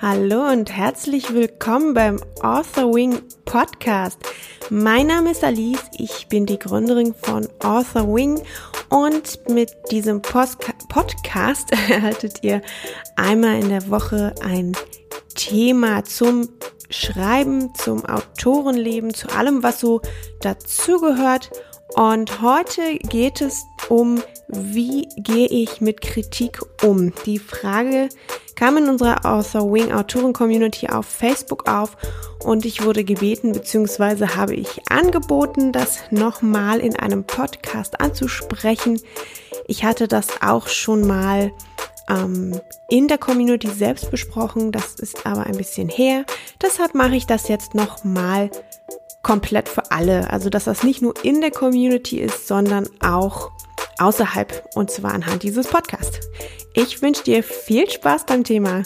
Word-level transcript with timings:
Hallo 0.00 0.50
und 0.50 0.70
herzlich 0.70 1.32
willkommen 1.32 1.94
beim 1.94 2.20
Author 2.40 2.94
Wing 2.94 3.20
Podcast. 3.44 4.18
Mein 4.70 5.08
Name 5.08 5.32
ist 5.32 5.44
Alice, 5.44 5.84
ich 5.96 6.28
bin 6.28 6.46
die 6.46 6.58
Gründerin 6.58 7.14
von 7.14 7.48
Author 7.62 8.06
Wing 8.14 8.40
und 8.88 9.48
mit 9.48 9.72
diesem 9.90 10.22
Post 10.22 10.58
Podcast 10.88 11.72
erhaltet 11.90 12.42
ihr 12.42 12.62
einmal 13.16 13.60
in 13.60 13.68
der 13.68 13.88
Woche 13.90 14.34
ein 14.42 14.76
Thema 15.34 16.04
zum 16.04 16.48
Schreiben, 16.90 17.74
zum 17.74 18.04
Autorenleben, 18.06 19.12
zu 19.12 19.28
allem, 19.28 19.62
was 19.62 19.80
so 19.80 20.00
dazugehört. 20.40 21.50
Und 21.94 22.42
heute 22.42 22.96
geht 23.08 23.40
es 23.40 23.64
um, 23.88 24.22
wie 24.48 25.08
gehe 25.16 25.48
ich 25.48 25.80
mit 25.80 26.00
Kritik 26.00 26.60
um? 26.82 27.12
Die 27.26 27.38
Frage 27.38 28.08
kam 28.58 28.76
in 28.76 28.88
unserer 28.88 29.24
Author 29.24 29.72
Wing 29.72 29.92
Autoren 29.92 30.32
Community 30.32 30.88
auf 30.88 31.06
Facebook 31.06 31.68
auf 31.68 31.96
und 32.42 32.64
ich 32.64 32.84
wurde 32.84 33.04
gebeten 33.04 33.52
bzw. 33.52 34.34
habe 34.34 34.56
ich 34.56 34.80
angeboten, 34.90 35.70
das 35.70 36.00
nochmal 36.10 36.80
in 36.80 36.96
einem 36.96 37.22
Podcast 37.22 38.00
anzusprechen. 38.00 39.00
Ich 39.68 39.84
hatte 39.84 40.08
das 40.08 40.42
auch 40.42 40.66
schon 40.66 41.06
mal 41.06 41.52
ähm, 42.10 42.60
in 42.90 43.06
der 43.06 43.18
Community 43.18 43.68
selbst 43.68 44.10
besprochen, 44.10 44.72
das 44.72 44.96
ist 44.96 45.24
aber 45.24 45.44
ein 45.46 45.56
bisschen 45.56 45.88
her. 45.88 46.24
Deshalb 46.60 46.96
mache 46.96 47.14
ich 47.14 47.28
das 47.28 47.46
jetzt 47.46 47.76
nochmal 47.76 48.50
komplett 49.22 49.68
für 49.68 49.92
alle. 49.92 50.30
Also 50.30 50.50
dass 50.50 50.64
das 50.64 50.82
nicht 50.82 51.00
nur 51.00 51.14
in 51.22 51.40
der 51.40 51.52
Community 51.52 52.18
ist, 52.18 52.48
sondern 52.48 52.88
auch 53.04 53.52
außerhalb 53.98 54.64
und 54.74 54.90
zwar 54.90 55.14
anhand 55.14 55.42
dieses 55.42 55.66
Podcasts. 55.66 56.20
Ich 56.74 57.02
wünsche 57.02 57.24
dir 57.24 57.42
viel 57.42 57.90
Spaß 57.90 58.26
beim 58.26 58.44
Thema. 58.44 58.82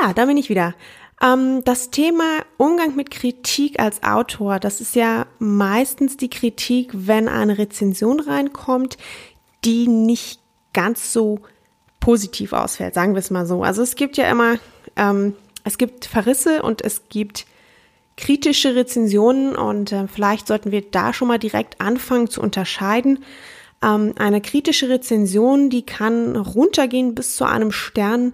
Ja, 0.00 0.12
da 0.12 0.24
bin 0.26 0.36
ich 0.36 0.48
wieder. 0.48 0.74
Ähm, 1.22 1.62
das 1.64 1.90
Thema 1.90 2.40
Umgang 2.56 2.96
mit 2.96 3.10
Kritik 3.10 3.80
als 3.80 4.02
Autor, 4.02 4.58
das 4.58 4.80
ist 4.80 4.94
ja 4.94 5.26
meistens 5.38 6.16
die 6.16 6.30
Kritik, 6.30 6.90
wenn 6.92 7.28
eine 7.28 7.58
Rezension 7.58 8.20
reinkommt, 8.20 8.98
die 9.64 9.88
nicht 9.88 10.40
ganz 10.72 11.12
so 11.12 11.40
positiv 12.00 12.52
ausfällt, 12.52 12.94
sagen 12.94 13.14
wir 13.14 13.20
es 13.20 13.30
mal 13.30 13.46
so. 13.46 13.62
Also 13.62 13.82
es 13.82 13.96
gibt 13.96 14.16
ja 14.16 14.30
immer, 14.30 14.58
ähm, 14.96 15.34
es 15.64 15.78
gibt 15.78 16.04
Verrisse 16.04 16.62
und 16.62 16.82
es 16.82 17.08
gibt 17.08 17.46
kritische 18.16 18.74
Rezensionen 18.74 19.54
und 19.54 19.92
äh, 19.92 20.08
vielleicht 20.08 20.46
sollten 20.46 20.72
wir 20.72 20.82
da 20.82 21.12
schon 21.12 21.28
mal 21.28 21.38
direkt 21.38 21.80
anfangen 21.80 22.28
zu 22.28 22.40
unterscheiden. 22.40 23.24
Ähm, 23.82 24.14
eine 24.18 24.40
kritische 24.40 24.88
Rezension, 24.88 25.70
die 25.70 25.84
kann 25.84 26.36
runtergehen 26.36 27.14
bis 27.14 27.36
zu 27.36 27.44
einem 27.44 27.72
Stern, 27.72 28.32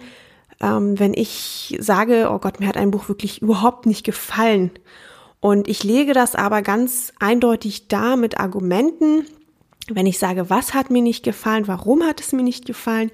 ähm, 0.60 0.98
wenn 0.98 1.14
ich 1.14 1.76
sage, 1.80 2.28
oh 2.30 2.38
Gott, 2.38 2.60
mir 2.60 2.68
hat 2.68 2.76
ein 2.76 2.92
Buch 2.92 3.08
wirklich 3.08 3.42
überhaupt 3.42 3.86
nicht 3.86 4.04
gefallen. 4.04 4.70
Und 5.40 5.66
ich 5.66 5.82
lege 5.82 6.12
das 6.12 6.36
aber 6.36 6.62
ganz 6.62 7.12
eindeutig 7.18 7.88
da 7.88 8.14
mit 8.14 8.38
Argumenten. 8.38 9.26
Wenn 9.90 10.06
ich 10.06 10.20
sage, 10.20 10.48
was 10.48 10.72
hat 10.72 10.90
mir 10.90 11.02
nicht 11.02 11.24
gefallen, 11.24 11.66
warum 11.66 12.04
hat 12.04 12.20
es 12.20 12.30
mir 12.30 12.44
nicht 12.44 12.64
gefallen, 12.64 13.10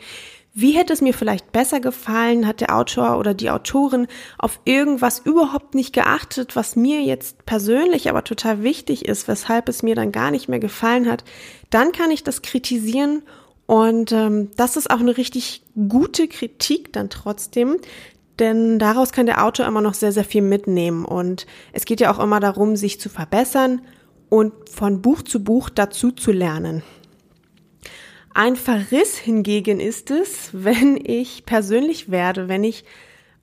wie 0.55 0.73
hätte 0.73 0.93
es 0.93 1.01
mir 1.01 1.15
vielleicht 1.15 1.53
besser 1.53 1.79
gefallen? 1.79 2.47
Hat 2.47 2.61
der 2.61 2.77
Autor 2.77 3.19
oder 3.19 3.35
die 3.35 3.51
Autorin 3.51 4.09
auf 4.39 4.61
irgendwas 4.65 5.21
überhaupt 5.21 5.75
nicht 5.75 5.93
geachtet, 5.93 6.57
was 6.57 6.75
mir 6.75 7.03
jetzt 7.03 7.47
persönlich 7.47 8.09
aber 8.09 8.25
total 8.25 8.63
wichtig 8.63 9.05
ist, 9.05 9.29
weshalb 9.29 9.69
es 9.69 9.83
mir 9.83 9.95
dann 9.95 10.11
gar 10.11 10.31
nicht 10.31 10.49
mehr 10.49 10.59
gefallen 10.59 11.09
hat? 11.09 11.25
Dann 11.71 11.93
kann 11.93 12.11
ich 12.11 12.25
das 12.25 12.43
kritisieren 12.43 13.23
und 13.67 14.13
ähm, 14.13 14.51
das 14.57 14.77
ist 14.77 14.91
auch 14.91 15.01
eine 15.01 15.17
richtig 15.17 15.63
gute 15.89 16.27
Kritik 16.27 16.93
dann 16.93 17.11
trotzdem, 17.11 17.77
denn 18.39 18.79
daraus 18.79 19.13
kann 19.13 19.27
der 19.27 19.45
Autor 19.45 19.67
immer 19.67 19.81
noch 19.83 19.95
sehr, 19.95 20.13
sehr 20.13 20.25
viel 20.25 20.43
mitnehmen. 20.43 21.05
Und 21.05 21.47
es 21.73 21.85
geht 21.85 22.01
ja 22.01 22.13
auch 22.13 22.19
immer 22.19 22.41
darum, 22.41 22.77
sich 22.77 23.01
zu 23.01 23.09
verbessern 23.09 23.83
und 24.29 24.53
von 24.71 25.03
Buch 25.03 25.23
zu 25.23 25.45
Buch 25.45 25.69
dazu 25.71 26.13
zu 26.13 26.33
lernen. 26.33 26.83
Ein 28.39 28.55
Verriss 28.55 29.17
hingegen 29.19 29.81
ist 29.81 30.13
es, 30.13 30.51
wenn 30.53 30.97
ich 31.05 31.45
persönlich 31.45 32.09
werde, 32.09 32.47
wenn 32.47 32.63
ich 32.63 32.85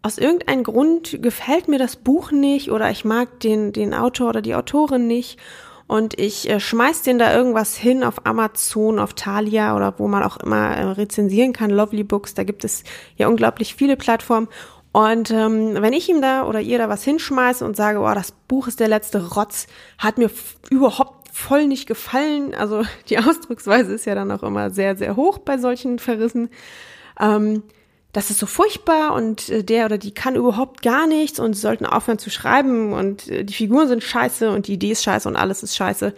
aus 0.02 0.18
irgendeinem 0.18 0.64
Grund 0.64 1.22
gefällt 1.22 1.68
mir 1.68 1.78
das 1.78 1.98
Buch 1.98 2.32
nicht 2.32 2.72
oder 2.72 2.90
ich 2.90 3.04
mag 3.04 3.42
den, 3.42 3.74
den 3.74 3.94
Autor 3.94 4.30
oder 4.30 4.42
die 4.42 4.56
Autorin 4.56 5.06
nicht 5.06 5.38
und 5.86 6.18
ich 6.18 6.50
äh, 6.50 6.62
schmeiß 6.62 7.02
den 7.02 7.20
da 7.20 7.36
irgendwas 7.36 7.76
hin 7.76 8.06
auf 8.06 8.26
Amazon, 8.26 8.98
auf 8.98 9.14
Thalia 9.16 9.76
oder 9.76 9.96
wo 9.98 10.08
man 10.08 10.24
auch 10.24 10.38
immer 10.38 10.68
äh, 10.78 10.84
rezensieren 10.84 11.52
kann, 11.52 11.72
Lovely 11.72 12.06
Books, 12.06 12.34
da 12.34 12.46
gibt 12.46 12.64
es 12.64 12.86
ja 13.18 13.28
unglaublich 13.28 13.76
viele 13.76 13.98
Plattformen. 13.98 14.48
Und 14.94 15.30
ähm, 15.30 15.74
wenn 15.74 15.92
ich 15.92 16.08
ihm 16.08 16.22
da 16.22 16.48
oder 16.48 16.62
ihr 16.62 16.78
da 16.78 16.88
was 16.88 17.04
hinschmeiße 17.04 17.66
und 17.66 17.76
sage, 17.76 18.00
oh, 18.00 18.14
das 18.14 18.32
Buch 18.32 18.70
ist 18.70 18.80
der 18.80 18.88
letzte 18.88 19.34
Rotz, 19.34 19.68
hat 19.98 20.18
mir 20.18 20.30
überhaupt 20.70 21.25
voll 21.36 21.68
nicht 21.68 21.86
gefallen. 21.86 22.56
Also 22.56 22.84
die 23.10 23.20
Ausdrucksweise 23.20 23.94
ist 23.94 24.06
ja 24.06 24.16
dann 24.16 24.32
auch 24.32 24.44
immer 24.44 24.72
sehr, 24.72 24.96
sehr 24.96 25.16
hoch 25.16 25.38
bei 25.40 25.58
solchen 25.58 26.00
Verrissen. 26.00 26.50
Ähm, 27.20 27.64
das 28.14 28.30
ist 28.30 28.40
so 28.40 28.46
furchtbar 28.46 29.14
und 29.14 29.50
äh, 29.50 29.64
der 29.64 29.86
oder 29.86 29.98
die 29.98 30.14
kann 30.14 30.36
überhaupt 30.36 30.82
gar 30.82 31.06
nichts 31.06 31.40
und 31.40 31.54
sollten 31.54 31.86
aufhören 31.86 32.18
zu 32.18 32.30
schreiben 32.30 32.94
und 32.94 33.28
äh, 33.28 33.44
die 33.44 33.54
Figuren 33.54 33.90
sind 33.90 34.04
scheiße 34.04 34.50
und 34.50 34.68
die 34.68 34.74
Idee 34.74 34.92
ist 34.92 35.04
scheiße 35.04 35.28
und 35.28 35.36
alles 35.36 35.62
ist 35.62 35.76
scheiße. 35.76 36.14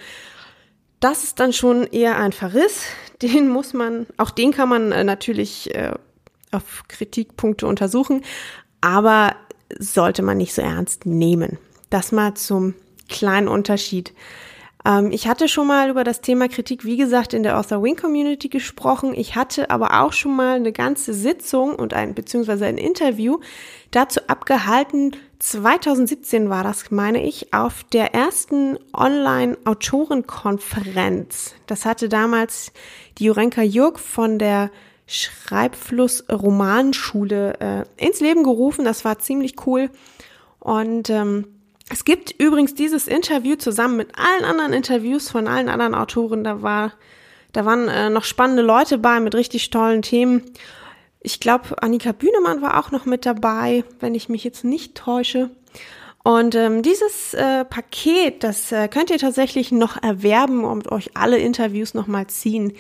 Das 0.99 1.23
ist 1.23 1.39
dann 1.39 1.53
schon 1.53 1.87
eher 1.87 2.17
ein 2.17 2.31
Verriss. 2.31 2.83
Den 3.23 3.49
muss 3.49 3.73
man, 3.73 4.05
auch 4.17 4.29
den 4.29 4.51
kann 4.51 4.69
man 4.69 4.91
äh, 4.91 5.03
natürlich 5.03 5.73
äh, 5.73 5.93
auf 6.51 6.83
Kritikpunkte 6.87 7.65
untersuchen, 7.65 8.23
aber 8.79 9.35
sollte 9.79 10.21
man 10.21 10.37
nicht 10.37 10.53
so 10.53 10.61
ernst 10.61 11.07
nehmen. 11.07 11.57
Das 11.89 12.11
mal 12.11 12.35
zum 12.35 12.75
kleinen 13.09 13.47
Unterschied. 13.47 14.13
Ähm, 14.87 15.11
ich 15.11 15.27
hatte 15.27 15.49
schon 15.49 15.67
mal 15.67 15.89
über 15.89 16.05
das 16.05 16.21
Thema 16.21 16.47
Kritik, 16.47 16.85
wie 16.85 16.97
gesagt, 16.97 17.33
in 17.33 17.43
der 17.43 17.59
Author 17.59 17.83
Wing 17.83 17.97
Community 17.97 18.47
gesprochen. 18.47 19.13
Ich 19.13 19.35
hatte 19.35 19.69
aber 19.69 20.01
auch 20.01 20.13
schon 20.13 20.33
mal 20.35 20.55
eine 20.55 20.71
ganze 20.71 21.13
Sitzung 21.13 21.75
und 21.75 21.93
ein, 21.93 22.15
beziehungsweise 22.15 22.65
ein 22.65 22.77
Interview 22.77 23.39
dazu 23.91 24.21
abgehalten. 24.27 25.11
2017 25.39 26.49
war 26.49 26.63
das, 26.63 26.89
meine 26.89 27.21
ich, 27.23 27.53
auf 27.53 27.83
der 27.83 28.15
ersten 28.15 28.79
Online-Autorenkonferenz. 28.93 31.53
Das 31.67 31.85
hatte 31.85 32.09
damals 32.09 32.71
die 33.17 33.25
Jurenka 33.25 33.61
Jurg 33.61 33.99
von 33.99 34.39
der 34.39 34.71
Schreibfluss 35.05 36.25
Romanschule 36.29 37.59
äh, 37.59 37.83
ins 38.03 38.19
Leben 38.19 38.43
gerufen. 38.43 38.83
Das 38.83 39.05
war 39.05 39.19
ziemlich 39.19 39.65
cool. 39.65 39.89
Und 40.59 41.09
ähm, 41.09 41.56
es 41.89 42.05
gibt 42.05 42.35
übrigens 42.37 42.73
dieses 42.73 43.07
Interview 43.07 43.55
zusammen 43.55 43.97
mit 43.97 44.09
allen 44.17 44.43
anderen 44.43 44.73
Interviews 44.73 45.29
von 45.29 45.47
allen 45.47 45.69
anderen 45.69 45.95
Autoren. 45.95 46.43
Da 46.43 46.61
war, 46.61 46.93
da 47.53 47.65
waren 47.65 47.87
äh, 47.87 48.09
noch 48.09 48.25
spannende 48.25 48.61
Leute 48.61 48.97
bei 48.97 49.19
mit 49.19 49.35
richtig 49.35 49.69
tollen 49.69 50.01
Themen. 50.01 50.43
Ich 51.21 51.39
glaube, 51.39 51.81
Annika 51.81 52.11
Bühnemann 52.11 52.61
war 52.61 52.79
auch 52.79 52.91
noch 52.91 53.05
mit 53.05 53.25
dabei, 53.25 53.83
wenn 53.99 54.15
ich 54.15 54.29
mich 54.29 54.43
jetzt 54.43 54.63
nicht 54.63 54.95
täusche. 54.95 55.49
Und 56.23 56.55
ähm, 56.55 56.83
dieses 56.83 57.33
äh, 57.33 57.63
Paket, 57.63 58.43
das 58.43 58.73
äh, 58.73 58.89
könnt 58.89 59.09
ihr 59.09 59.17
tatsächlich 59.17 59.71
noch 59.71 60.01
erwerben 60.01 60.65
und 60.65 60.91
euch 60.91 61.11
alle 61.15 61.37
Interviews 61.37 61.93
nochmal 61.93 62.27
ziehen. 62.27 62.73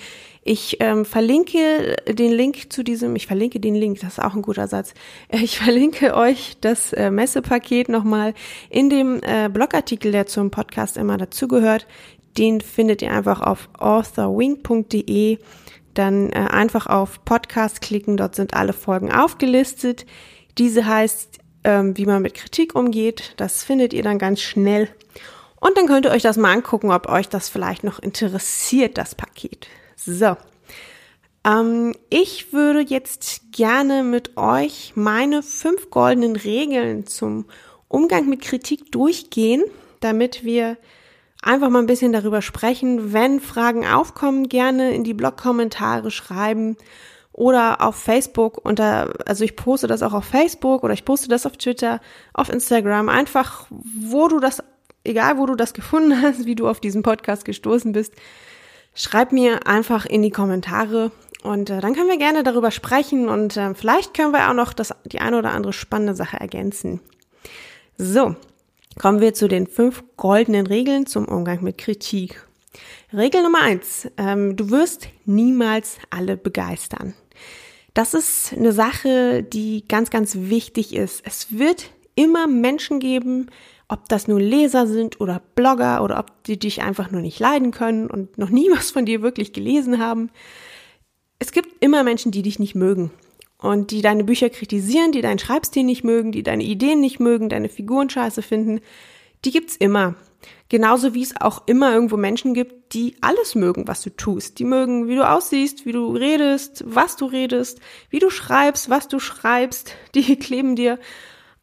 Ich 0.49 0.77
ähm, 0.79 1.03
verlinke 1.03 1.97
den 2.07 2.31
Link 2.31 2.71
zu 2.71 2.81
diesem, 2.81 3.17
ich 3.17 3.27
verlinke 3.27 3.59
den 3.59 3.75
Link, 3.75 3.99
das 3.99 4.13
ist 4.13 4.23
auch 4.23 4.33
ein 4.33 4.41
guter 4.41 4.69
Satz. 4.69 4.93
Ich 5.29 5.59
verlinke 5.59 6.15
euch 6.15 6.55
das 6.61 6.93
äh, 6.93 7.11
Messepaket 7.11 7.89
nochmal 7.89 8.33
in 8.69 8.89
dem 8.89 9.19
äh, 9.23 9.49
Blogartikel, 9.49 10.13
der 10.13 10.25
zum 10.25 10.49
Podcast 10.49 10.95
immer 10.95 11.17
dazugehört. 11.17 11.85
Den 12.37 12.61
findet 12.61 13.01
ihr 13.01 13.11
einfach 13.11 13.41
auf 13.41 13.67
authorwing.de. 13.77 15.37
Dann 15.93 16.29
äh, 16.29 16.35
einfach 16.35 16.87
auf 16.87 17.25
Podcast 17.25 17.81
klicken, 17.81 18.15
dort 18.15 18.35
sind 18.35 18.53
alle 18.53 18.71
Folgen 18.71 19.11
aufgelistet. 19.11 20.05
Diese 20.57 20.85
heißt, 20.85 21.39
ähm, 21.65 21.97
wie 21.97 22.05
man 22.05 22.21
mit 22.21 22.35
Kritik 22.35 22.73
umgeht. 22.73 23.33
Das 23.35 23.65
findet 23.65 23.91
ihr 23.91 24.01
dann 24.01 24.17
ganz 24.17 24.39
schnell. 24.39 24.87
Und 25.59 25.77
dann 25.77 25.87
könnt 25.87 26.05
ihr 26.05 26.11
euch 26.13 26.23
das 26.23 26.37
mal 26.37 26.53
angucken, 26.53 26.89
ob 26.89 27.09
euch 27.09 27.27
das 27.27 27.49
vielleicht 27.49 27.83
noch 27.83 27.99
interessiert, 27.99 28.97
das 28.97 29.13
Paket. 29.13 29.67
So. 29.97 30.37
Ähm, 31.43 31.93
ich 32.09 32.53
würde 32.53 32.81
jetzt 32.81 33.51
gerne 33.51 34.03
mit 34.03 34.37
euch 34.37 34.93
meine 34.95 35.43
fünf 35.43 35.89
goldenen 35.89 36.35
Regeln 36.35 37.07
zum 37.07 37.45
Umgang 37.87 38.29
mit 38.29 38.41
Kritik 38.41 38.91
durchgehen, 38.91 39.63
damit 39.99 40.43
wir 40.43 40.77
einfach 41.41 41.69
mal 41.69 41.79
ein 41.79 41.87
bisschen 41.87 42.11
darüber 42.11 42.41
sprechen. 42.41 43.11
Wenn 43.11 43.39
Fragen 43.39 43.85
aufkommen, 43.87 44.49
gerne 44.49 44.91
in 44.93 45.03
die 45.03 45.13
Blog-Kommentare 45.13 46.11
schreiben 46.11 46.77
oder 47.31 47.81
auf 47.81 47.95
Facebook 47.95 48.63
unter, 48.63 49.13
also 49.25 49.43
ich 49.43 49.55
poste 49.55 49.87
das 49.87 50.03
auch 50.03 50.13
auf 50.13 50.25
Facebook 50.25 50.83
oder 50.83 50.93
ich 50.93 51.05
poste 51.05 51.27
das 51.27 51.45
auf 51.45 51.57
Twitter, 51.57 52.01
auf 52.33 52.49
Instagram, 52.49 53.09
einfach 53.09 53.67
wo 53.69 54.27
du 54.27 54.39
das, 54.39 54.63
egal 55.03 55.37
wo 55.37 55.45
du 55.45 55.55
das 55.55 55.73
gefunden 55.73 56.21
hast, 56.21 56.45
wie 56.45 56.55
du 56.55 56.67
auf 56.67 56.79
diesen 56.79 57.03
Podcast 57.03 57.45
gestoßen 57.45 57.93
bist, 57.93 58.13
schreib 58.97 59.31
mir 59.31 59.67
einfach 59.67 60.05
in 60.05 60.21
die 60.21 60.31
Kommentare 60.31 61.11
und 61.43 61.69
äh, 61.69 61.79
dann 61.79 61.93
können 61.95 62.09
wir 62.09 62.17
gerne 62.17 62.43
darüber 62.43 62.71
sprechen 62.71 63.29
und 63.29 63.55
äh, 63.55 63.73
vielleicht 63.73 64.13
können 64.13 64.33
wir 64.33 64.49
auch 64.49 64.53
noch 64.53 64.73
das, 64.73 64.93
die 65.05 65.21
eine 65.21 65.37
oder 65.37 65.51
andere 65.51 65.71
spannende 65.71 66.15
Sache 66.15 66.37
ergänzen. 66.37 66.99
So, 67.97 68.35
kommen 68.99 69.21
wir 69.21 69.33
zu 69.33 69.47
den 69.47 69.67
fünf 69.67 70.03
goldenen 70.17 70.67
Regeln 70.67 71.05
zum 71.05 71.25
Umgang 71.25 71.63
mit 71.63 71.77
Kritik. 71.77 72.43
Regel 73.13 73.43
Nummer 73.43 73.61
eins, 73.61 74.09
ähm, 74.17 74.55
du 74.55 74.71
wirst 74.71 75.07
niemals 75.25 75.97
alle 76.09 76.35
begeistern. 76.35 77.13
Das 77.93 78.13
ist 78.13 78.53
eine 78.53 78.73
Sache, 78.73 79.43
die 79.43 79.87
ganz, 79.87 80.09
ganz 80.09 80.35
wichtig 80.35 80.93
ist. 80.93 81.21
Es 81.25 81.57
wird 81.57 81.89
immer 82.15 82.47
Menschen 82.47 82.99
geben, 82.99 83.49
ob 83.89 84.09
das 84.09 84.27
nur 84.27 84.39
Leser 84.39 84.87
sind 84.87 85.21
oder 85.21 85.41
Blogger 85.55 86.03
oder 86.03 86.19
ob 86.19 86.43
die 86.43 86.59
dich 86.59 86.81
einfach 86.81 87.11
nur 87.11 87.21
nicht 87.21 87.39
leiden 87.39 87.71
können 87.71 88.09
und 88.09 88.37
noch 88.37 88.49
nie 88.49 88.69
was 88.75 88.91
von 88.91 89.05
dir 89.05 89.21
wirklich 89.21 89.53
gelesen 89.53 89.99
haben. 89.99 90.29
Es 91.39 91.51
gibt 91.51 91.83
immer 91.83 92.03
Menschen, 92.03 92.31
die 92.31 92.41
dich 92.41 92.59
nicht 92.59 92.75
mögen 92.75 93.11
und 93.59 93.91
die 93.91 94.01
deine 94.01 94.23
Bücher 94.23 94.49
kritisieren, 94.49 95.11
die 95.11 95.21
deinen 95.21 95.39
Schreibstil 95.39 95.83
nicht 95.83 96.03
mögen, 96.03 96.31
die 96.31 96.43
deine 96.43 96.63
Ideen 96.63 96.99
nicht 96.99 97.19
mögen, 97.19 97.49
deine 97.49 97.69
Figuren 97.69 98.09
scheiße 98.09 98.41
finden. 98.41 98.81
Die 99.45 99.51
gibt's 99.51 99.75
immer. 99.75 100.15
Genauso 100.69 101.13
wie 101.13 101.23
es 101.23 101.39
auch 101.39 101.63
immer 101.65 101.93
irgendwo 101.93 102.17
Menschen 102.17 102.53
gibt, 102.53 102.93
die 102.93 103.15
alles 103.21 103.55
mögen, 103.55 103.87
was 103.87 104.01
du 104.01 104.09
tust. 104.09 104.59
Die 104.59 104.65
mögen, 104.65 105.07
wie 105.07 105.15
du 105.15 105.27
aussiehst, 105.27 105.85
wie 105.85 105.91
du 105.91 106.15
redest, 106.15 106.83
was 106.85 107.15
du 107.15 107.25
redest, 107.25 107.79
wie 108.09 108.19
du 108.19 108.29
schreibst, 108.29 108.89
was 108.89 109.07
du 109.07 109.19
schreibst. 109.19 109.93
Die 110.13 110.35
kleben 110.39 110.75
dir 110.75 110.99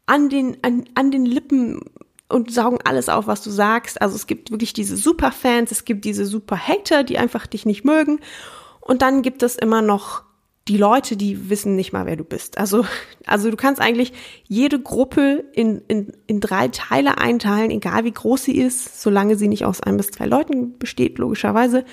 an 0.07 0.29
den, 0.29 0.57
an, 0.63 0.85
an 0.95 1.11
den 1.11 1.27
Lippen 1.27 1.81
und 2.29 2.53
saugen 2.53 2.79
alles 2.85 3.09
auf, 3.09 3.27
was 3.27 3.43
du 3.43 3.51
sagst. 3.51 4.01
Also 4.01 4.17
es 4.17 4.27
gibt 4.27 4.51
wirklich 4.51 4.73
diese 4.73 4.97
Superfans, 4.97 5.71
es 5.71 5.85
gibt 5.85 6.05
diese 6.05 6.27
Super-Hater, 6.27 7.05
die 7.05 7.19
einfach 7.19 7.47
dich 7.47 7.67
nicht 7.67 7.85
mögen. 7.85 8.21
Und 8.81 9.03
dann 9.03 9.23
gibt 9.23 9.43
es 9.43 9.57
immer 9.57 9.83
noch 9.83 10.23
die 10.67 10.79
Leute, 10.79 11.17
die 11.17 11.51
wissen 11.51 11.77
nicht 11.77 11.93
mal, 11.93 12.07
wer 12.07 12.17
du 12.17 12.25
bist. 12.25 12.57
Also, 12.57 12.87
also 13.27 13.51
du 13.51 13.57
kannst 13.57 13.81
eigentlich 13.81 14.13
jede 14.45 14.81
Gruppe 14.81 15.45
in, 15.53 15.83
in, 15.89 16.13
in 16.27 16.41
drei 16.41 16.69
Teile 16.69 17.19
einteilen, 17.19 17.71
egal 17.71 18.05
wie 18.05 18.13
groß 18.13 18.45
sie 18.45 18.57
ist, 18.57 19.03
solange 19.03 19.37
sie 19.37 19.49
nicht 19.49 19.67
aus 19.67 19.83
ein 19.83 19.97
bis 19.97 20.11
zwei 20.11 20.27
Leuten 20.27 20.79
besteht, 20.79 21.19
logischerweise. 21.19 21.85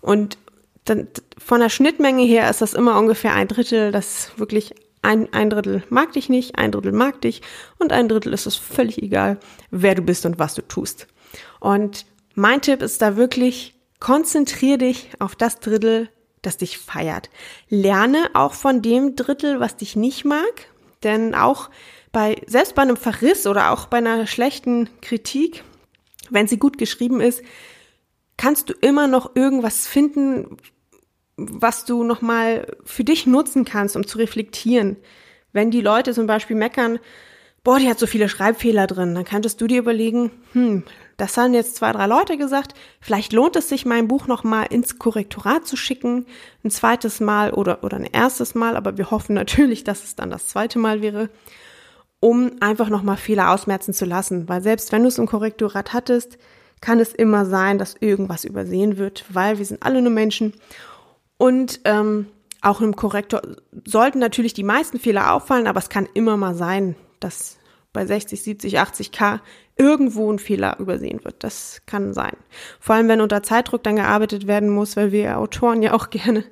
Und 0.00 0.38
dann 0.84 1.08
von 1.38 1.60
der 1.60 1.68
Schnittmenge 1.68 2.24
her 2.24 2.48
ist 2.48 2.60
das 2.60 2.74
immer 2.74 2.98
ungefähr 2.98 3.34
ein 3.34 3.48
Drittel, 3.48 3.90
das 3.90 4.32
wirklich 4.36 4.74
ein, 5.02 5.32
ein 5.32 5.50
Drittel 5.50 5.82
mag 5.90 6.12
dich 6.12 6.28
nicht, 6.28 6.56
ein 6.56 6.72
Drittel 6.72 6.92
mag 6.92 7.20
dich 7.20 7.42
und 7.78 7.92
ein 7.92 8.08
Drittel 8.08 8.32
ist 8.32 8.46
es 8.46 8.56
völlig 8.56 9.02
egal, 9.02 9.38
wer 9.70 9.94
du 9.94 10.02
bist 10.02 10.24
und 10.24 10.38
was 10.38 10.54
du 10.54 10.62
tust. 10.62 11.08
Und 11.60 12.06
mein 12.34 12.62
Tipp 12.62 12.82
ist 12.82 13.02
da 13.02 13.16
wirklich, 13.16 13.74
konzentrier 14.00 14.78
dich 14.78 15.10
auf 15.18 15.34
das 15.34 15.60
Drittel, 15.60 16.08
das 16.40 16.56
dich 16.56 16.78
feiert. 16.78 17.30
Lerne 17.68 18.30
auch 18.34 18.54
von 18.54 18.82
dem 18.82 19.16
Drittel, 19.16 19.60
was 19.60 19.76
dich 19.76 19.96
nicht 19.96 20.24
mag, 20.24 20.68
denn 21.02 21.34
auch 21.34 21.70
bei, 22.12 22.40
selbst 22.46 22.74
bei 22.74 22.82
einem 22.82 22.96
Verriss 22.96 23.46
oder 23.46 23.70
auch 23.70 23.86
bei 23.86 23.98
einer 23.98 24.26
schlechten 24.26 24.88
Kritik, 25.00 25.64
wenn 26.30 26.46
sie 26.46 26.58
gut 26.58 26.78
geschrieben 26.78 27.20
ist, 27.20 27.42
kannst 28.36 28.68
du 28.68 28.74
immer 28.74 29.06
noch 29.06 29.36
irgendwas 29.36 29.86
finden, 29.86 30.56
was 31.50 31.84
du 31.84 32.04
nochmal 32.04 32.66
für 32.84 33.04
dich 33.04 33.26
nutzen 33.26 33.64
kannst, 33.64 33.96
um 33.96 34.06
zu 34.06 34.18
reflektieren. 34.18 34.96
Wenn 35.52 35.70
die 35.70 35.80
Leute 35.80 36.12
zum 36.12 36.26
Beispiel 36.26 36.56
meckern, 36.56 36.98
boah, 37.64 37.78
die 37.78 37.88
hat 37.88 37.98
so 37.98 38.06
viele 38.06 38.28
Schreibfehler 38.28 38.86
drin, 38.86 39.14
dann 39.14 39.24
könntest 39.24 39.60
du 39.60 39.66
dir 39.66 39.78
überlegen, 39.78 40.30
hm, 40.52 40.82
das 41.16 41.36
haben 41.36 41.54
jetzt 41.54 41.76
zwei, 41.76 41.92
drei 41.92 42.06
Leute 42.06 42.36
gesagt, 42.36 42.74
vielleicht 43.00 43.32
lohnt 43.32 43.54
es 43.56 43.68
sich, 43.68 43.86
mein 43.86 44.08
Buch 44.08 44.26
nochmal 44.26 44.66
ins 44.70 44.98
Korrektorat 44.98 45.66
zu 45.66 45.76
schicken, 45.76 46.26
ein 46.64 46.70
zweites 46.70 47.20
Mal 47.20 47.52
oder, 47.52 47.84
oder 47.84 47.98
ein 47.98 48.08
erstes 48.10 48.54
Mal, 48.54 48.76
aber 48.76 48.98
wir 48.98 49.10
hoffen 49.10 49.34
natürlich, 49.34 49.84
dass 49.84 50.02
es 50.02 50.16
dann 50.16 50.30
das 50.30 50.48
zweite 50.48 50.78
Mal 50.78 51.02
wäre, 51.02 51.28
um 52.18 52.52
einfach 52.60 52.88
nochmal 52.88 53.16
Fehler 53.16 53.50
ausmerzen 53.50 53.92
zu 53.92 54.04
lassen, 54.04 54.48
weil 54.48 54.62
selbst 54.62 54.90
wenn 54.92 55.02
du 55.02 55.08
es 55.08 55.18
im 55.18 55.26
Korrektorat 55.26 55.92
hattest, 55.92 56.38
kann 56.80 56.98
es 56.98 57.12
immer 57.12 57.46
sein, 57.46 57.78
dass 57.78 57.94
irgendwas 58.00 58.44
übersehen 58.44 58.98
wird, 58.98 59.24
weil 59.28 59.58
wir 59.58 59.64
sind 59.64 59.82
alle 59.82 60.02
nur 60.02 60.10
Menschen 60.10 60.52
und 61.42 61.80
ähm, 61.86 62.28
auch 62.60 62.80
im 62.80 62.94
Korrektor 62.94 63.42
sollten 63.84 64.20
natürlich 64.20 64.54
die 64.54 64.62
meisten 64.62 65.00
Fehler 65.00 65.34
auffallen, 65.34 65.66
aber 65.66 65.80
es 65.80 65.88
kann 65.88 66.08
immer 66.14 66.36
mal 66.36 66.54
sein, 66.54 66.94
dass 67.18 67.58
bei 67.92 68.06
60, 68.06 68.40
70, 68.40 68.78
80 68.78 69.10
K 69.10 69.40
irgendwo 69.76 70.32
ein 70.32 70.38
Fehler 70.38 70.78
übersehen 70.78 71.24
wird. 71.24 71.42
Das 71.42 71.82
kann 71.84 72.14
sein. 72.14 72.36
Vor 72.78 72.94
allem, 72.94 73.08
wenn 73.08 73.20
unter 73.20 73.42
Zeitdruck 73.42 73.82
dann 73.82 73.96
gearbeitet 73.96 74.46
werden 74.46 74.68
muss, 74.68 74.96
weil 74.96 75.10
wir 75.10 75.36
Autoren 75.36 75.82
ja 75.82 75.94
auch 75.94 76.10
gerne 76.10 76.44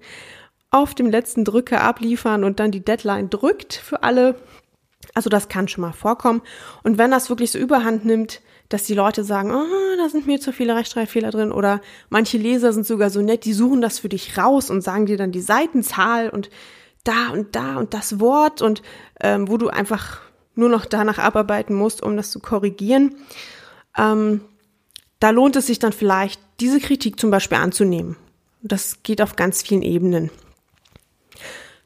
auf 0.73 0.97
dem 0.97 1.09
letzten 1.09 1.45
Drücker 1.45 1.83
abliefern 1.83 2.43
und 2.43 2.59
dann 2.59 2.73
die 2.73 2.85
Deadline 2.85 3.31
drückt 3.31 3.75
für 3.75 4.03
alle. 4.03 4.35
Also 5.15 5.31
das 5.31 5.49
kann 5.49 5.69
schon 5.69 5.83
mal 5.83 5.93
vorkommen. 5.93 6.43
Und 6.83 6.99
wenn 6.99 7.11
das 7.11 7.29
wirklich 7.29 7.51
so 7.51 7.59
überhand 7.59 8.05
nimmt, 8.05 8.41
dass 8.69 8.85
die 8.85 8.95
Leute 8.95 9.25
sagen, 9.25 9.51
oh, 9.51 9.97
da 9.99 10.09
sind 10.09 10.27
mir 10.27 10.41
zu 10.41 10.53
viele 10.53 10.77
Rechtschreibfehler 10.77 11.31
drin 11.31 11.51
oder 11.51 11.81
manche 12.09 12.39
Leser 12.39 12.73
sind 12.73 12.87
sogar 12.87 13.11
so 13.11 13.21
nett, 13.21 13.45
die 13.45 13.53
suchen 13.53 13.81
das 13.81 13.99
für 13.99 14.09
dich 14.09 14.39
raus 14.39 14.71
und 14.71 14.83
sagen 14.83 15.07
dir 15.07 15.17
dann 15.17 15.33
die 15.33 15.41
Seitenzahl 15.41 16.31
und 16.31 16.51
da 17.03 17.31
und 17.33 17.57
da 17.57 17.77
und 17.77 17.95
das 17.95 18.21
Wort 18.21 18.63
und 18.63 18.83
ähm, 19.21 19.49
wo 19.49 19.57
du 19.57 19.69
einfach 19.69 20.21
nur 20.55 20.69
noch 20.69 20.85
danach 20.85 21.19
abarbeiten 21.19 21.75
musst, 21.75 22.03
um 22.03 22.17
das 22.17 22.31
zu 22.31 22.39
korrigieren. 22.39 23.17
Ähm, 23.97 24.43
da 25.19 25.31
lohnt 25.31 25.57
es 25.57 25.67
sich 25.67 25.79
dann 25.79 25.93
vielleicht, 25.93 26.41
diese 26.61 26.79
Kritik 26.79 27.19
zum 27.19 27.31
Beispiel 27.31 27.59
anzunehmen. 27.59 28.17
Das 28.63 29.03
geht 29.03 29.23
auf 29.23 29.37
ganz 29.37 29.63
vielen 29.63 29.83
Ebenen. 29.83 30.31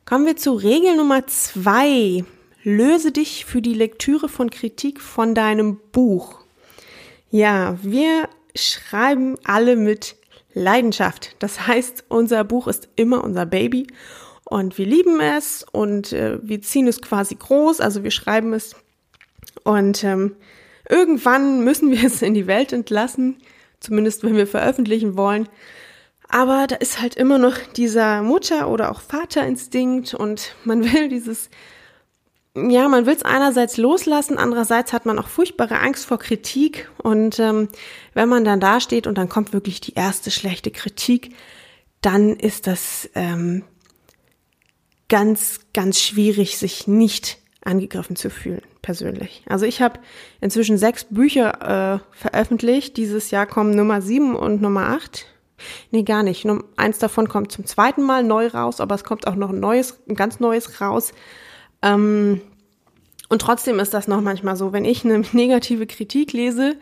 Kommen 0.05 0.27
wir 0.27 0.37
zu 0.37 0.53
Regel 0.53 0.97
Nummer 0.97 1.27
zwei. 1.27 2.25
Löse 2.67 3.13
dich 3.13 3.45
für 3.45 3.61
die 3.61 3.75
Lektüre 3.75 4.27
von 4.31 4.49
Kritik 4.49 5.03
von 5.03 5.35
deinem 5.35 5.79
Buch. 5.93 6.41
Ja, 7.31 7.77
wir 7.83 8.27
schreiben 8.57 9.37
alle 9.45 9.77
mit 9.77 10.17
Leidenschaft. 10.55 11.37
Das 11.41 11.67
heißt, 11.67 12.05
unser 12.09 12.43
Buch 12.43 12.67
ist 12.67 12.89
immer 12.97 13.23
unser 13.23 13.45
Baby 13.45 13.87
und 14.45 14.79
wir 14.79 14.87
lieben 14.87 15.21
es 15.21 15.67
und 15.73 16.15
äh, 16.15 16.39
wir 16.43 16.63
ziehen 16.63 16.87
es 16.89 17.03
quasi 17.03 17.35
groß, 17.35 17.81
also 17.81 18.03
wir 18.03 18.11
schreiben 18.11 18.55
es 18.55 18.75
und 19.65 20.03
ähm, 20.03 20.35
irgendwann 20.89 21.65
müssen 21.65 21.91
wir 21.91 22.03
es 22.07 22.23
in 22.23 22.33
die 22.33 22.47
Welt 22.47 22.73
entlassen, 22.73 23.37
zumindest 23.79 24.25
wenn 24.25 24.37
wir 24.37 24.47
veröffentlichen 24.47 25.19
wollen. 25.19 25.51
Aber 26.29 26.67
da 26.67 26.77
ist 26.77 27.03
halt 27.03 27.17
immer 27.17 27.37
noch 27.37 27.59
dieser 27.77 28.23
Mutter- 28.23 28.69
oder 28.71 28.91
auch 28.91 29.03
Vaterinstinkt 29.03 30.15
und 30.15 30.55
man 30.65 30.83
will 30.83 31.11
dieses 31.11 31.51
ja, 32.57 32.89
man 32.89 33.07
will 33.07 33.15
es 33.15 33.25
einerseits 33.25 33.77
loslassen, 33.77 34.39
andererseits 34.39 34.93
hat 34.93 35.07
man 35.07 35.19
auch 35.19 35.27
furchtbare 35.27 35.81
Angst 35.81 36.07
vor 36.07 36.19
Kritik. 36.19 36.89
Und 37.03 37.39
ähm, 37.41 37.69
wenn 38.15 38.29
man 38.29 38.45
dann 38.45 38.61
da 38.61 38.81
steht 38.81 39.07
und 39.07 39.19
dann 39.19 39.29
kommt 39.29 39.53
wirklich 39.53 39.81
die 39.81 39.95
erste 39.95 40.31
schlechte 40.31 40.71
Kritik, 40.71 41.35
dann 42.01 42.37
ist 42.37 42.67
das 42.67 43.11
ähm, 43.15 43.65
ganz, 45.09 45.61
ganz 45.73 46.01
schwierig, 46.01 46.59
sich 46.59 46.87
nicht 46.87 47.39
angegriffen 47.65 48.15
zu 48.15 48.31
fühlen, 48.31 48.63
persönlich. 48.83 49.43
Also 49.49 49.67
ich 49.67 49.83
habe 49.83 49.99
inzwischen 50.41 50.79
sechs 50.79 51.05
Bücher 51.05 52.03
äh, 52.03 52.17
veröffentlicht. 52.17 52.97
Dieses 52.97 53.31
Jahr 53.31 53.47
kommen 53.47 53.75
Nummer 53.75 54.01
sieben 54.01 54.37
und 54.37 54.63
Nummer 54.63 54.91
acht. 54.91 55.27
Nee, 55.91 56.03
gar 56.03 56.23
nicht. 56.23 56.47
Eins 56.77 56.99
davon 56.99 57.29
kommt 57.29 57.51
zum 57.51 57.65
zweiten 57.65 58.03
Mal 58.03 58.23
neu 58.23 58.49
raus, 58.49 58.81
aber 58.81 58.95
es 58.95 59.05
kommt 59.05 59.27
auch 59.27 59.35
noch 59.35 59.51
ein 59.51 59.61
neues, 59.61 59.99
ein 60.09 60.15
ganz 60.15 60.41
neues 60.41 60.81
raus. 60.81 61.13
Ähm, 61.85 62.41
und 63.29 63.43
trotzdem 63.43 63.79
ist 63.79 63.95
das 63.95 64.09
noch 64.09 64.21
manchmal 64.21 64.57
so, 64.57 64.73
wenn 64.73 64.85
ich 64.85 65.05
eine 65.05 65.19
negative 65.33 65.87
Kritik 65.87 66.33
lese, 66.33 66.77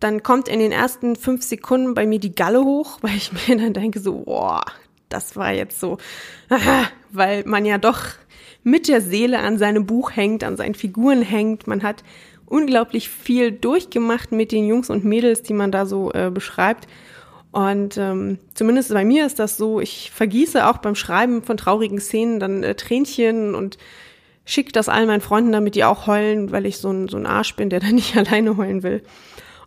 dann 0.00 0.22
kommt 0.22 0.48
in 0.48 0.58
den 0.58 0.72
ersten 0.72 1.16
fünf 1.16 1.42
Sekunden 1.42 1.94
bei 1.94 2.06
mir 2.06 2.20
die 2.20 2.34
Galle 2.34 2.62
hoch, 2.64 2.98
weil 3.02 3.16
ich 3.16 3.32
mir 3.32 3.56
dann 3.56 3.74
denke 3.74 4.00
so, 4.00 4.22
boah, 4.22 4.64
das 5.08 5.36
war 5.36 5.52
jetzt 5.52 5.80
so, 5.80 5.98
aha, 6.48 6.88
weil 7.10 7.44
man 7.44 7.64
ja 7.64 7.78
doch 7.78 8.00
mit 8.62 8.88
der 8.88 9.02
Seele 9.02 9.40
an 9.40 9.58
seinem 9.58 9.84
Buch 9.84 10.12
hängt, 10.12 10.42
an 10.42 10.56
seinen 10.56 10.74
Figuren 10.74 11.20
hängt. 11.20 11.66
Man 11.66 11.82
hat 11.82 12.02
unglaublich 12.46 13.10
viel 13.10 13.52
durchgemacht 13.52 14.32
mit 14.32 14.52
den 14.52 14.66
Jungs 14.66 14.88
und 14.88 15.04
Mädels, 15.04 15.42
die 15.42 15.52
man 15.52 15.70
da 15.70 15.84
so 15.84 16.12
äh, 16.12 16.30
beschreibt. 16.30 16.86
Und 17.54 17.98
ähm, 17.98 18.38
zumindest 18.54 18.92
bei 18.92 19.04
mir 19.04 19.24
ist 19.24 19.38
das 19.38 19.56
so, 19.56 19.78
ich 19.78 20.10
vergieße 20.10 20.66
auch 20.66 20.78
beim 20.78 20.96
Schreiben 20.96 21.40
von 21.44 21.56
traurigen 21.56 22.00
Szenen 22.00 22.40
dann 22.40 22.64
äh, 22.64 22.74
Tränchen 22.74 23.54
und 23.54 23.78
schicke 24.44 24.72
das 24.72 24.88
all 24.88 25.06
meinen 25.06 25.20
Freunden, 25.20 25.52
damit 25.52 25.76
die 25.76 25.84
auch 25.84 26.08
heulen, 26.08 26.50
weil 26.50 26.66
ich 26.66 26.78
so 26.78 26.90
ein, 26.90 27.06
so 27.06 27.16
ein 27.16 27.26
Arsch 27.26 27.54
bin, 27.54 27.70
der 27.70 27.78
da 27.80 27.86
nicht 27.92 28.16
alleine 28.16 28.56
heulen 28.56 28.82
will. 28.82 29.04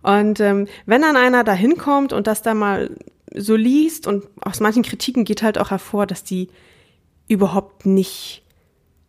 Und 0.04 0.42
ähm, 0.42 0.68
wenn 0.86 1.02
dann 1.02 1.16
einer 1.16 1.46
da 1.46 1.54
hinkommt 1.54 2.12
und 2.12 2.28
das 2.28 2.42
da 2.42 2.54
mal 2.54 2.94
so 3.34 3.56
liest 3.56 4.06
und 4.06 4.26
aus 4.42 4.60
manchen 4.60 4.84
Kritiken 4.84 5.24
geht 5.24 5.42
halt 5.42 5.58
auch 5.58 5.72
hervor, 5.72 6.06
dass 6.06 6.26
die 6.26 6.50
überhaupt 7.30 7.86
nicht 7.86 8.44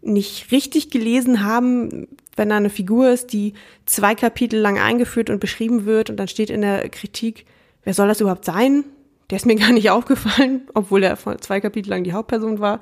nicht 0.02 0.52
richtig 0.52 0.90
gelesen 0.90 1.42
haben, 1.42 2.06
wenn 2.36 2.50
da 2.50 2.56
eine 2.56 2.70
Figur 2.70 3.10
ist, 3.10 3.32
die 3.32 3.54
zwei 3.86 4.14
Kapitel 4.14 4.60
lang 4.60 4.78
eingeführt 4.78 5.30
und 5.30 5.40
beschrieben 5.40 5.84
wird 5.84 6.10
und 6.10 6.16
dann 6.16 6.28
steht 6.28 6.50
in 6.50 6.60
der 6.60 6.88
Kritik, 6.90 7.44
wer 7.88 7.94
soll 7.94 8.08
das 8.08 8.20
überhaupt 8.20 8.44
sein? 8.44 8.84
der 9.30 9.36
ist 9.36 9.46
mir 9.46 9.56
gar 9.56 9.72
nicht 9.72 9.90
aufgefallen, 9.90 10.68
obwohl 10.74 11.02
er 11.02 11.16
vor 11.16 11.38
zwei 11.38 11.60
Kapitel 11.60 11.90
lang 11.90 12.04
die 12.04 12.12
Hauptperson 12.12 12.60
war. 12.60 12.80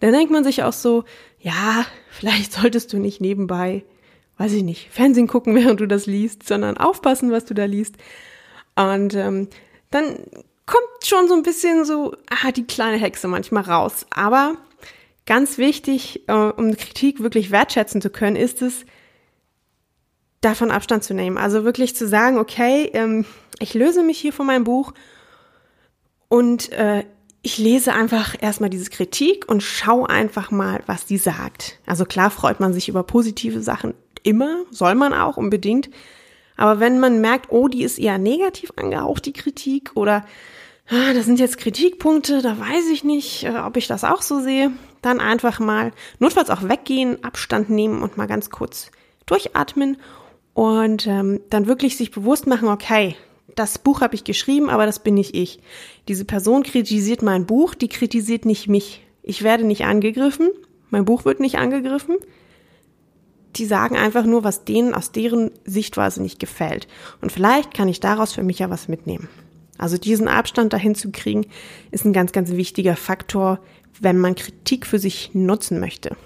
Dann 0.00 0.12
denkt 0.12 0.32
man 0.32 0.44
sich 0.44 0.62
auch 0.62 0.72
so, 0.72 1.04
ja, 1.40 1.84
vielleicht 2.10 2.52
solltest 2.52 2.92
du 2.92 2.98
nicht 2.98 3.20
nebenbei, 3.20 3.84
weiß 4.38 4.52
ich 4.52 4.62
nicht, 4.62 4.90
Fernsehen 4.90 5.26
gucken, 5.26 5.54
während 5.54 5.80
du 5.80 5.86
das 5.86 6.06
liest, 6.06 6.46
sondern 6.46 6.78
aufpassen, 6.78 7.30
was 7.30 7.44
du 7.44 7.54
da 7.54 7.64
liest. 7.64 7.96
Und 8.76 9.14
ähm, 9.14 9.48
dann 9.90 10.16
kommt 10.66 11.04
schon 11.04 11.28
so 11.28 11.34
ein 11.34 11.42
bisschen 11.42 11.84
so, 11.84 12.14
ah, 12.30 12.50
die 12.50 12.66
kleine 12.66 12.98
Hexe 12.98 13.28
manchmal 13.28 13.62
raus. 13.62 14.06
Aber 14.10 14.56
ganz 15.24 15.58
wichtig, 15.58 16.28
äh, 16.28 16.32
um 16.32 16.76
Kritik 16.76 17.22
wirklich 17.22 17.50
wertschätzen 17.50 18.00
zu 18.00 18.10
können, 18.10 18.36
ist 18.36 18.62
es, 18.62 18.84
davon 20.40 20.70
Abstand 20.70 21.02
zu 21.02 21.14
nehmen. 21.14 21.38
Also 21.38 21.64
wirklich 21.64 21.96
zu 21.96 22.06
sagen, 22.06 22.38
okay, 22.38 22.90
ähm, 22.92 23.24
ich 23.58 23.74
löse 23.74 24.02
mich 24.02 24.18
hier 24.18 24.32
von 24.32 24.46
meinem 24.46 24.64
Buch 24.64 24.92
und 26.28 26.72
äh, 26.72 27.04
ich 27.42 27.58
lese 27.58 27.92
einfach 27.92 28.34
erstmal 28.40 28.70
diese 28.70 28.90
Kritik 28.90 29.48
und 29.48 29.62
schaue 29.62 30.10
einfach 30.10 30.50
mal, 30.50 30.82
was 30.86 31.06
die 31.06 31.18
sagt. 31.18 31.78
Also 31.86 32.04
klar 32.04 32.30
freut 32.30 32.58
man 32.58 32.72
sich 32.72 32.88
über 32.88 33.04
positive 33.04 33.62
Sachen 33.62 33.94
immer, 34.24 34.64
soll 34.70 34.96
man 34.96 35.14
auch 35.14 35.36
unbedingt. 35.36 35.88
Aber 36.56 36.80
wenn 36.80 36.98
man 36.98 37.20
merkt, 37.20 37.52
oh, 37.52 37.68
die 37.68 37.84
ist 37.84 37.98
eher 37.98 38.18
negativ 38.18 38.72
angehaucht, 38.76 39.26
die 39.26 39.32
Kritik, 39.32 39.92
oder 39.94 40.24
ah, 40.88 41.12
das 41.14 41.26
sind 41.26 41.38
jetzt 41.38 41.58
Kritikpunkte, 41.58 42.42
da 42.42 42.58
weiß 42.58 42.88
ich 42.90 43.04
nicht, 43.04 43.44
äh, 43.44 43.58
ob 43.64 43.76
ich 43.76 43.86
das 43.86 44.04
auch 44.04 44.22
so 44.22 44.40
sehe, 44.40 44.72
dann 45.02 45.20
einfach 45.20 45.60
mal 45.60 45.92
notfalls 46.18 46.50
auch 46.50 46.68
weggehen, 46.68 47.22
Abstand 47.22 47.70
nehmen 47.70 48.02
und 48.02 48.16
mal 48.16 48.26
ganz 48.26 48.50
kurz 48.50 48.90
durchatmen 49.26 49.98
und 50.54 51.06
ähm, 51.06 51.40
dann 51.50 51.66
wirklich 51.66 51.96
sich 51.96 52.10
bewusst 52.10 52.46
machen, 52.46 52.68
okay, 52.68 53.14
das 53.54 53.78
Buch 53.78 54.00
habe 54.00 54.14
ich 54.14 54.24
geschrieben, 54.24 54.68
aber 54.68 54.86
das 54.86 54.98
bin 54.98 55.14
nicht 55.14 55.34
ich. 55.34 55.60
Diese 56.08 56.24
Person 56.24 56.62
kritisiert 56.62 57.22
mein 57.22 57.46
Buch, 57.46 57.74
die 57.74 57.88
kritisiert 57.88 58.44
nicht 58.44 58.68
mich. 58.68 59.02
Ich 59.22 59.42
werde 59.42 59.64
nicht 59.64 59.84
angegriffen, 59.84 60.50
mein 60.90 61.04
Buch 61.04 61.24
wird 61.24 61.40
nicht 61.40 61.56
angegriffen. 61.56 62.16
Die 63.56 63.64
sagen 63.64 63.96
einfach 63.96 64.24
nur, 64.24 64.44
was 64.44 64.64
denen 64.64 64.92
aus 64.92 65.12
deren 65.12 65.50
Sichtweise 65.64 66.20
nicht 66.22 66.38
gefällt. 66.38 66.86
Und 67.22 67.32
vielleicht 67.32 67.72
kann 67.72 67.88
ich 67.88 68.00
daraus 68.00 68.34
für 68.34 68.42
mich 68.42 68.58
ja 68.58 68.68
was 68.68 68.88
mitnehmen. 68.88 69.28
Also 69.78 69.96
diesen 69.96 70.28
Abstand 70.28 70.72
dahin 70.72 70.94
zu 70.94 71.10
kriegen, 71.10 71.46
ist 71.90 72.04
ein 72.04 72.12
ganz, 72.12 72.32
ganz 72.32 72.50
wichtiger 72.50 72.96
Faktor, 72.96 73.60
wenn 74.00 74.18
man 74.18 74.34
Kritik 74.34 74.86
für 74.86 74.98
sich 74.98 75.30
nutzen 75.32 75.80
möchte. 75.80 76.16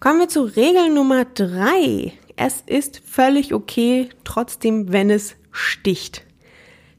Kommen 0.00 0.18
wir 0.18 0.28
zu 0.28 0.42
Regel 0.42 0.92
Nummer 0.92 1.24
drei 1.24 2.12
es 2.42 2.62
ist 2.64 3.02
völlig 3.04 3.52
okay, 3.52 4.08
trotzdem, 4.24 4.90
wenn 4.92 5.10
es 5.10 5.36
sticht. 5.52 6.24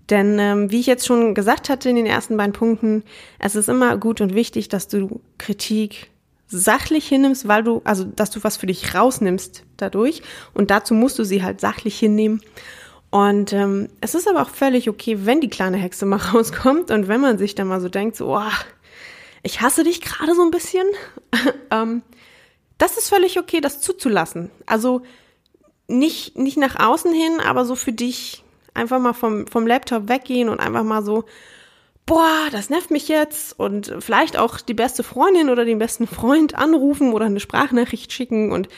Denn 0.09 0.37
ähm, 0.39 0.71
wie 0.71 0.79
ich 0.79 0.87
jetzt 0.87 1.05
schon 1.05 1.33
gesagt 1.33 1.69
hatte 1.69 1.89
in 1.89 1.95
den 1.95 2.05
ersten 2.05 2.35
beiden 2.35 2.53
Punkten, 2.53 3.03
es 3.39 3.55
ist 3.55 3.69
immer 3.69 3.97
gut 3.97 4.19
und 4.19 4.35
wichtig, 4.35 4.67
dass 4.67 4.87
du 4.87 5.21
Kritik 5.37 6.09
sachlich 6.47 7.07
hinnimmst, 7.07 7.47
weil 7.47 7.63
du, 7.63 7.81
also 7.85 8.03
dass 8.03 8.29
du 8.29 8.43
was 8.43 8.57
für 8.57 8.67
dich 8.67 8.93
rausnimmst 8.93 9.63
dadurch. 9.77 10.21
Und 10.53 10.69
dazu 10.69 10.93
musst 10.93 11.17
du 11.17 11.23
sie 11.23 11.43
halt 11.43 11.61
sachlich 11.61 11.97
hinnehmen. 11.97 12.41
Und 13.09 13.53
ähm, 13.53 13.87
es 14.01 14.15
ist 14.15 14.27
aber 14.27 14.41
auch 14.41 14.49
völlig 14.49 14.89
okay, 14.89 15.25
wenn 15.25 15.41
die 15.41 15.49
kleine 15.49 15.77
Hexe 15.77 16.05
mal 16.05 16.17
rauskommt 16.33 16.91
und 16.91 17.07
wenn 17.07 17.21
man 17.21 17.37
sich 17.37 17.55
dann 17.55 17.67
mal 17.67 17.81
so 17.81 17.89
denkt, 17.89 18.17
so, 18.17 18.35
oh, 18.35 18.41
ich 19.43 19.61
hasse 19.61 19.83
dich 19.83 20.01
gerade 20.01 20.35
so 20.35 20.43
ein 20.43 20.51
bisschen. 20.51 20.85
ähm, 21.71 22.03
das 22.77 22.97
ist 22.97 23.09
völlig 23.09 23.39
okay, 23.39 23.61
das 23.61 23.79
zuzulassen. 23.79 24.51
Also 24.65 25.03
nicht, 25.91 26.37
nicht 26.37 26.57
nach 26.57 26.79
außen 26.79 27.13
hin, 27.13 27.39
aber 27.39 27.65
so 27.65 27.75
für 27.75 27.93
dich 27.93 28.43
einfach 28.73 28.99
mal 28.99 29.13
vom, 29.13 29.47
vom 29.47 29.67
Laptop 29.67 30.07
weggehen 30.07 30.49
und 30.49 30.59
einfach 30.59 30.83
mal 30.83 31.03
so, 31.03 31.25
boah, 32.05 32.47
das 32.51 32.69
nervt 32.69 32.91
mich 32.91 33.07
jetzt. 33.07 33.57
Und 33.59 33.93
vielleicht 33.99 34.37
auch 34.37 34.59
die 34.61 34.73
beste 34.73 35.03
Freundin 35.03 35.49
oder 35.49 35.65
den 35.65 35.79
besten 35.79 36.07
Freund 36.07 36.55
anrufen 36.55 37.13
oder 37.13 37.25
eine 37.25 37.39
Sprachnachricht 37.39 38.11
schicken 38.11 38.51
und 38.51 38.69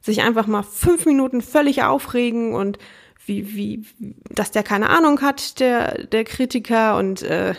sich 0.00 0.22
einfach 0.22 0.46
mal 0.46 0.62
fünf 0.62 1.06
Minuten 1.06 1.42
völlig 1.42 1.82
aufregen 1.82 2.54
und 2.54 2.78
wie, 3.26 3.54
wie, 3.54 3.84
dass 4.30 4.50
der 4.50 4.62
keine 4.62 4.88
Ahnung 4.88 5.20
hat, 5.20 5.60
der, 5.60 6.06
der 6.06 6.24
Kritiker 6.24 6.96
und 6.96 7.22
äh, 7.22 7.54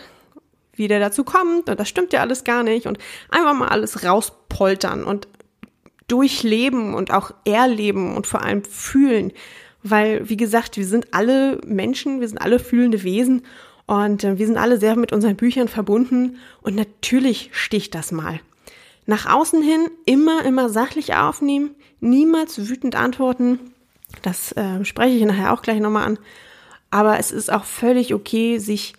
wie 0.74 0.88
der 0.88 0.98
dazu 0.98 1.22
kommt. 1.22 1.68
Und 1.68 1.78
das 1.78 1.88
stimmt 1.88 2.12
ja 2.12 2.20
alles 2.20 2.42
gar 2.42 2.62
nicht. 2.62 2.86
Und 2.86 2.98
einfach 3.28 3.54
mal 3.54 3.68
alles 3.68 4.04
rauspoltern 4.04 5.04
und 5.04 5.28
durchleben 6.10 6.94
und 6.94 7.12
auch 7.12 7.32
erleben 7.44 8.16
und 8.16 8.26
vor 8.26 8.42
allem 8.42 8.64
fühlen. 8.64 9.32
Weil, 9.82 10.28
wie 10.28 10.36
gesagt, 10.36 10.76
wir 10.76 10.86
sind 10.86 11.14
alle 11.14 11.60
Menschen, 11.64 12.20
wir 12.20 12.28
sind 12.28 12.38
alle 12.38 12.58
fühlende 12.58 13.02
Wesen 13.02 13.42
und 13.86 14.24
äh, 14.24 14.38
wir 14.38 14.46
sind 14.46 14.58
alle 14.58 14.78
sehr 14.78 14.96
mit 14.96 15.12
unseren 15.12 15.36
Büchern 15.36 15.68
verbunden 15.68 16.36
und 16.62 16.76
natürlich 16.76 17.50
sticht 17.52 17.94
das 17.94 18.12
mal. 18.12 18.40
Nach 19.06 19.26
außen 19.26 19.62
hin 19.62 19.88
immer, 20.04 20.44
immer 20.44 20.68
sachlich 20.68 21.14
aufnehmen, 21.14 21.70
niemals 22.00 22.68
wütend 22.68 22.94
antworten. 22.94 23.58
Das 24.22 24.52
äh, 24.52 24.84
spreche 24.84 25.16
ich 25.16 25.24
nachher 25.24 25.52
auch 25.52 25.62
gleich 25.62 25.80
nochmal 25.80 26.06
an. 26.06 26.18
Aber 26.90 27.18
es 27.18 27.32
ist 27.32 27.50
auch 27.50 27.64
völlig 27.64 28.14
okay, 28.14 28.58
sich 28.58 28.94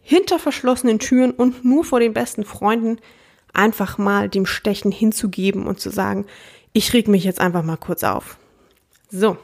hinter 0.00 0.38
verschlossenen 0.38 0.98
Türen 0.98 1.30
und 1.30 1.64
nur 1.64 1.84
vor 1.84 2.00
den 2.00 2.12
besten 2.12 2.44
Freunden 2.44 2.98
einfach 3.52 3.98
mal 3.98 4.28
dem 4.28 4.46
Stechen 4.46 4.92
hinzugeben 4.92 5.66
und 5.66 5.80
zu 5.80 5.90
sagen, 5.90 6.26
ich 6.72 6.92
reg 6.92 7.08
mich 7.08 7.24
jetzt 7.24 7.40
einfach 7.40 7.62
mal 7.62 7.76
kurz 7.76 8.04
auf. 8.04 8.38
So. 9.10 9.36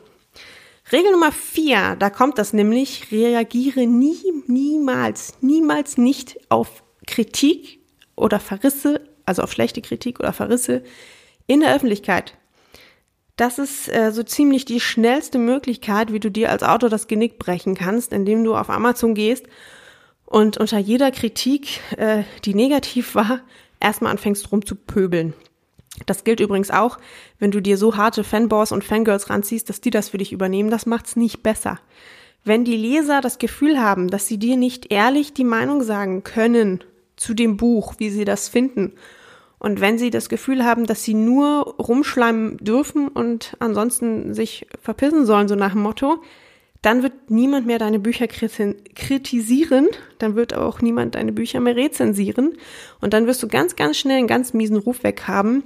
Regel 0.91 1.13
Nummer 1.13 1.33
vier, 1.33 1.97
da 1.99 2.09
kommt 2.09 2.39
das 2.39 2.55
nämlich, 2.55 3.13
reagiere 3.13 3.87
nie, 3.87 4.17
niemals, 4.47 5.35
niemals 5.43 5.99
nicht 5.99 6.39
auf 6.49 6.83
Kritik 7.07 7.81
oder 8.17 8.41
Verrisse, 8.41 9.03
also 9.27 9.43
auf 9.43 9.53
schlechte 9.53 9.83
Kritik 9.83 10.19
oder 10.19 10.33
Verrisse 10.33 10.83
in 11.47 11.61
der 11.61 11.75
Öffentlichkeit. 11.75 12.35
Das 13.37 13.59
ist 13.59 13.89
äh, 13.95 14.13
so 14.13 14.23
ziemlich 14.23 14.65
die 14.65 14.81
schnellste 14.81 15.39
Möglichkeit, 15.39 16.13
wie 16.13 16.21
du 16.21 16.31
dir 16.31 16.51
als 16.51 16.63
Autor 16.63 16.89
das 16.89 17.07
Genick 17.07 17.39
brechen 17.39 17.75
kannst, 17.75 18.13
indem 18.13 18.43
du 18.43 18.57
auf 18.57 18.71
Amazon 18.71 19.15
gehst 19.15 19.47
und 20.25 20.57
unter 20.57 20.79
jeder 20.79 21.11
Kritik, 21.11 21.81
äh, 21.97 22.25
die 22.45 22.55
negativ 22.55 23.15
war, 23.15 23.41
erstmal 23.81 24.13
anfängst 24.13 24.51
rumzupöbeln. 24.53 25.35
Das 26.07 26.25
gilt 26.25 26.41
übrigens 26.41 26.71
auch, 26.71 26.99
wenn 27.39 27.51
du 27.51 27.61
dir 27.61 27.77
so 27.77 27.97
harte 27.97 28.25
Fanboys 28.25 28.73
und 28.73 28.85
Fangirls 28.85 29.31
ranziehst, 29.31 29.69
dass 29.69 29.81
die 29.81 29.91
das 29.91 30.11
für 30.11 30.19
dich 30.19 30.33
übernehmen, 30.33 30.71
das 30.71 30.87
macht's 30.87 31.17
nicht 31.17 31.43
besser. 31.43 31.81
Wenn 32.45 32.65
die 32.65 32.77
Leser 32.77 33.21
das 33.21 33.39
Gefühl 33.39 33.81
haben, 33.81 34.09
dass 34.09 34.27
sie 34.27 34.39
dir 34.39 34.57
nicht 34.57 34.93
ehrlich 34.93 35.35
die 35.35 35.45
Meinung 35.45 35.83
sagen 35.83 36.23
können 36.23 36.85
zu 37.17 37.35
dem 37.35 37.57
Buch, 37.57 37.95
wie 37.99 38.11
sie 38.11 38.25
das 38.25 38.49
finden, 38.49 38.93
und 39.59 39.81
wenn 39.81 39.99
sie 39.99 40.11
das 40.11 40.29
Gefühl 40.29 40.65
haben, 40.65 40.87
dass 40.87 41.03
sie 41.03 41.15
nur 41.15 41.75
rumschleimen 41.79 42.59
dürfen 42.59 43.09
und 43.09 43.57
ansonsten 43.59 44.33
sich 44.33 44.67
verpissen 44.81 45.27
sollen, 45.27 45.49
so 45.49 45.57
nach 45.57 45.73
dem 45.73 45.83
Motto, 45.83 46.23
dann 46.83 47.03
wird 47.03 47.31
niemand 47.31 47.67
mehr 47.67 47.79
deine 47.79 47.99
Bücher 47.99 48.29
kritisieren, 48.29 49.89
dann 50.19 50.37
wird 50.37 50.55
auch 50.55 50.81
niemand 50.81 51.17
deine 51.17 51.33
Bücher 51.33 51.61
mehr 51.61 51.77
rezensieren 51.77 52.57
und 53.01 53.13
dann 53.13 53.27
wirst 53.27 53.43
du 53.43 53.49
ganz, 53.49 53.77
ganz 53.77 53.97
schnell 53.97 54.19
einen 54.19 54.27
ganz 54.27 54.55
miesen 54.55 54.77
Ruf 54.77 55.03
weg 55.03 55.23
haben, 55.27 55.65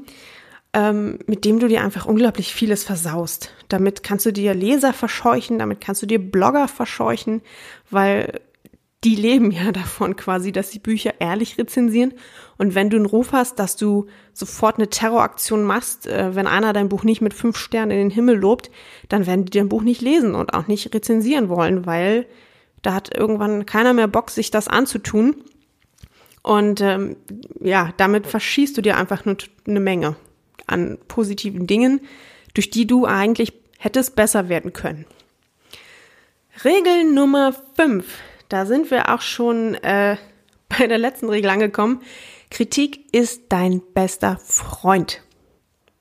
ähm, 0.72 1.18
mit 1.26 1.44
dem 1.44 1.58
du 1.58 1.68
dir 1.68 1.82
einfach 1.82 2.06
unglaublich 2.06 2.54
vieles 2.54 2.84
versaust. 2.84 3.52
Damit 3.68 4.02
kannst 4.02 4.24
du 4.24 4.32
dir 4.32 4.54
Leser 4.54 4.94
verscheuchen, 4.94 5.58
damit 5.58 5.80
kannst 5.82 6.02
du 6.02 6.06
dir 6.06 6.18
Blogger 6.18 6.66
verscheuchen, 6.66 7.42
weil 7.90 8.40
die 9.04 9.16
leben 9.16 9.50
ja 9.50 9.72
davon 9.72 10.16
quasi, 10.16 10.52
dass 10.52 10.70
sie 10.70 10.78
Bücher 10.78 11.20
ehrlich 11.20 11.58
rezensieren. 11.58 12.14
Und 12.58 12.74
wenn 12.74 12.90
du 12.90 12.96
einen 12.96 13.06
Ruf 13.06 13.32
hast, 13.32 13.58
dass 13.58 13.76
du 13.76 14.06
sofort 14.32 14.76
eine 14.76 14.88
Terroraktion 14.88 15.64
machst, 15.64 16.06
äh, 16.06 16.34
wenn 16.34 16.46
einer 16.46 16.72
dein 16.72 16.88
Buch 16.88 17.04
nicht 17.04 17.20
mit 17.20 17.34
fünf 17.34 17.56
Sternen 17.56 17.92
in 17.92 17.98
den 17.98 18.10
Himmel 18.10 18.36
lobt, 18.36 18.70
dann 19.08 19.26
werden 19.26 19.44
die 19.44 19.58
dein 19.58 19.68
Buch 19.68 19.82
nicht 19.82 20.00
lesen 20.00 20.34
und 20.34 20.54
auch 20.54 20.68
nicht 20.68 20.94
rezensieren 20.94 21.48
wollen, 21.48 21.86
weil 21.86 22.26
da 22.82 22.94
hat 22.94 23.16
irgendwann 23.16 23.66
keiner 23.66 23.92
mehr 23.92 24.08
Bock, 24.08 24.30
sich 24.30 24.50
das 24.50 24.68
anzutun. 24.68 25.36
Und 26.42 26.80
ähm, 26.80 27.16
ja, 27.60 27.92
damit 27.96 28.26
verschießt 28.26 28.76
du 28.76 28.82
dir 28.82 28.96
einfach 28.96 29.24
nur 29.24 29.36
eine 29.66 29.78
Menge 29.80 30.16
an 30.66 30.98
positiven 31.06 31.66
Dingen, 31.68 32.00
durch 32.54 32.70
die 32.70 32.86
du 32.86 33.06
eigentlich 33.06 33.52
hättest 33.78 34.16
besser 34.16 34.48
werden 34.48 34.72
können. 34.72 35.06
Regel 36.64 37.04
Nummer 37.12 37.54
fünf 37.76 38.06
da 38.52 38.66
sind 38.66 38.90
wir 38.90 39.12
auch 39.14 39.22
schon 39.22 39.74
äh, 39.74 40.16
bei 40.68 40.86
der 40.86 40.98
letzten 40.98 41.28
Regel 41.28 41.50
angekommen. 41.50 42.00
Kritik 42.50 43.14
ist 43.14 43.44
dein 43.48 43.80
bester 43.94 44.38
Freund. 44.44 45.22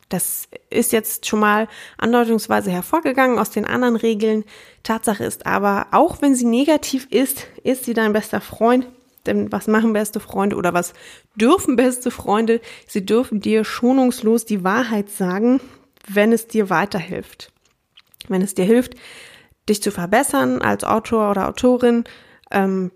Das 0.10 0.50
ist 0.70 0.92
jetzt 0.92 1.26
schon 1.26 1.40
mal 1.40 1.70
andeutungsweise 1.98 2.70
hervorgegangen 2.70 3.40
aus 3.40 3.50
den 3.50 3.66
anderen 3.66 3.96
Regeln. 3.96 4.44
Tatsache 4.84 5.24
ist 5.24 5.46
aber, 5.46 5.88
auch 5.92 6.22
wenn 6.22 6.36
sie 6.36 6.46
negativ 6.46 7.08
ist, 7.10 7.48
ist 7.64 7.86
sie 7.86 7.94
dein 7.94 8.12
bester 8.12 8.42
Freund. 8.42 8.88
Denn 9.26 9.52
was 9.52 9.68
machen 9.68 9.94
beste 9.94 10.20
Freunde 10.20 10.58
oder 10.58 10.74
was 10.74 10.94
dürfen 11.36 11.78
beste 11.78 12.12
Freunde? 12.12 12.60
Sie 12.88 13.06
dürfen 13.06 13.40
dir 13.40 13.64
schonungslos 13.64 14.44
die 14.46 14.66
Wahrheit 14.66 15.10
sagen, 15.10 15.62
wenn 16.08 16.34
es 16.34 16.48
dir 16.48 16.70
weiterhilft. 16.70 17.54
Wenn 18.28 18.42
es 18.42 18.56
dir 18.56 18.66
hilft, 18.66 18.96
dich 19.70 19.82
zu 19.82 19.92
verbessern 19.92 20.62
als 20.62 20.84
Autor 20.84 21.32
oder 21.32 21.48
Autorin, 21.48 22.04
ähm, 22.52 22.92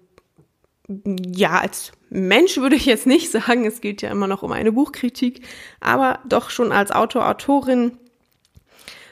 ja, 0.87 1.59
als 1.59 1.91
Mensch 2.09 2.57
würde 2.57 2.75
ich 2.75 2.85
jetzt 2.85 3.07
nicht 3.07 3.31
sagen, 3.31 3.65
es 3.65 3.81
geht 3.81 4.01
ja 4.01 4.09
immer 4.09 4.27
noch 4.27 4.43
um 4.43 4.51
eine 4.51 4.71
Buchkritik, 4.71 5.41
aber 5.79 6.19
doch 6.27 6.49
schon 6.49 6.71
als 6.71 6.91
Autor, 6.91 7.27
Autorin, 7.27 7.97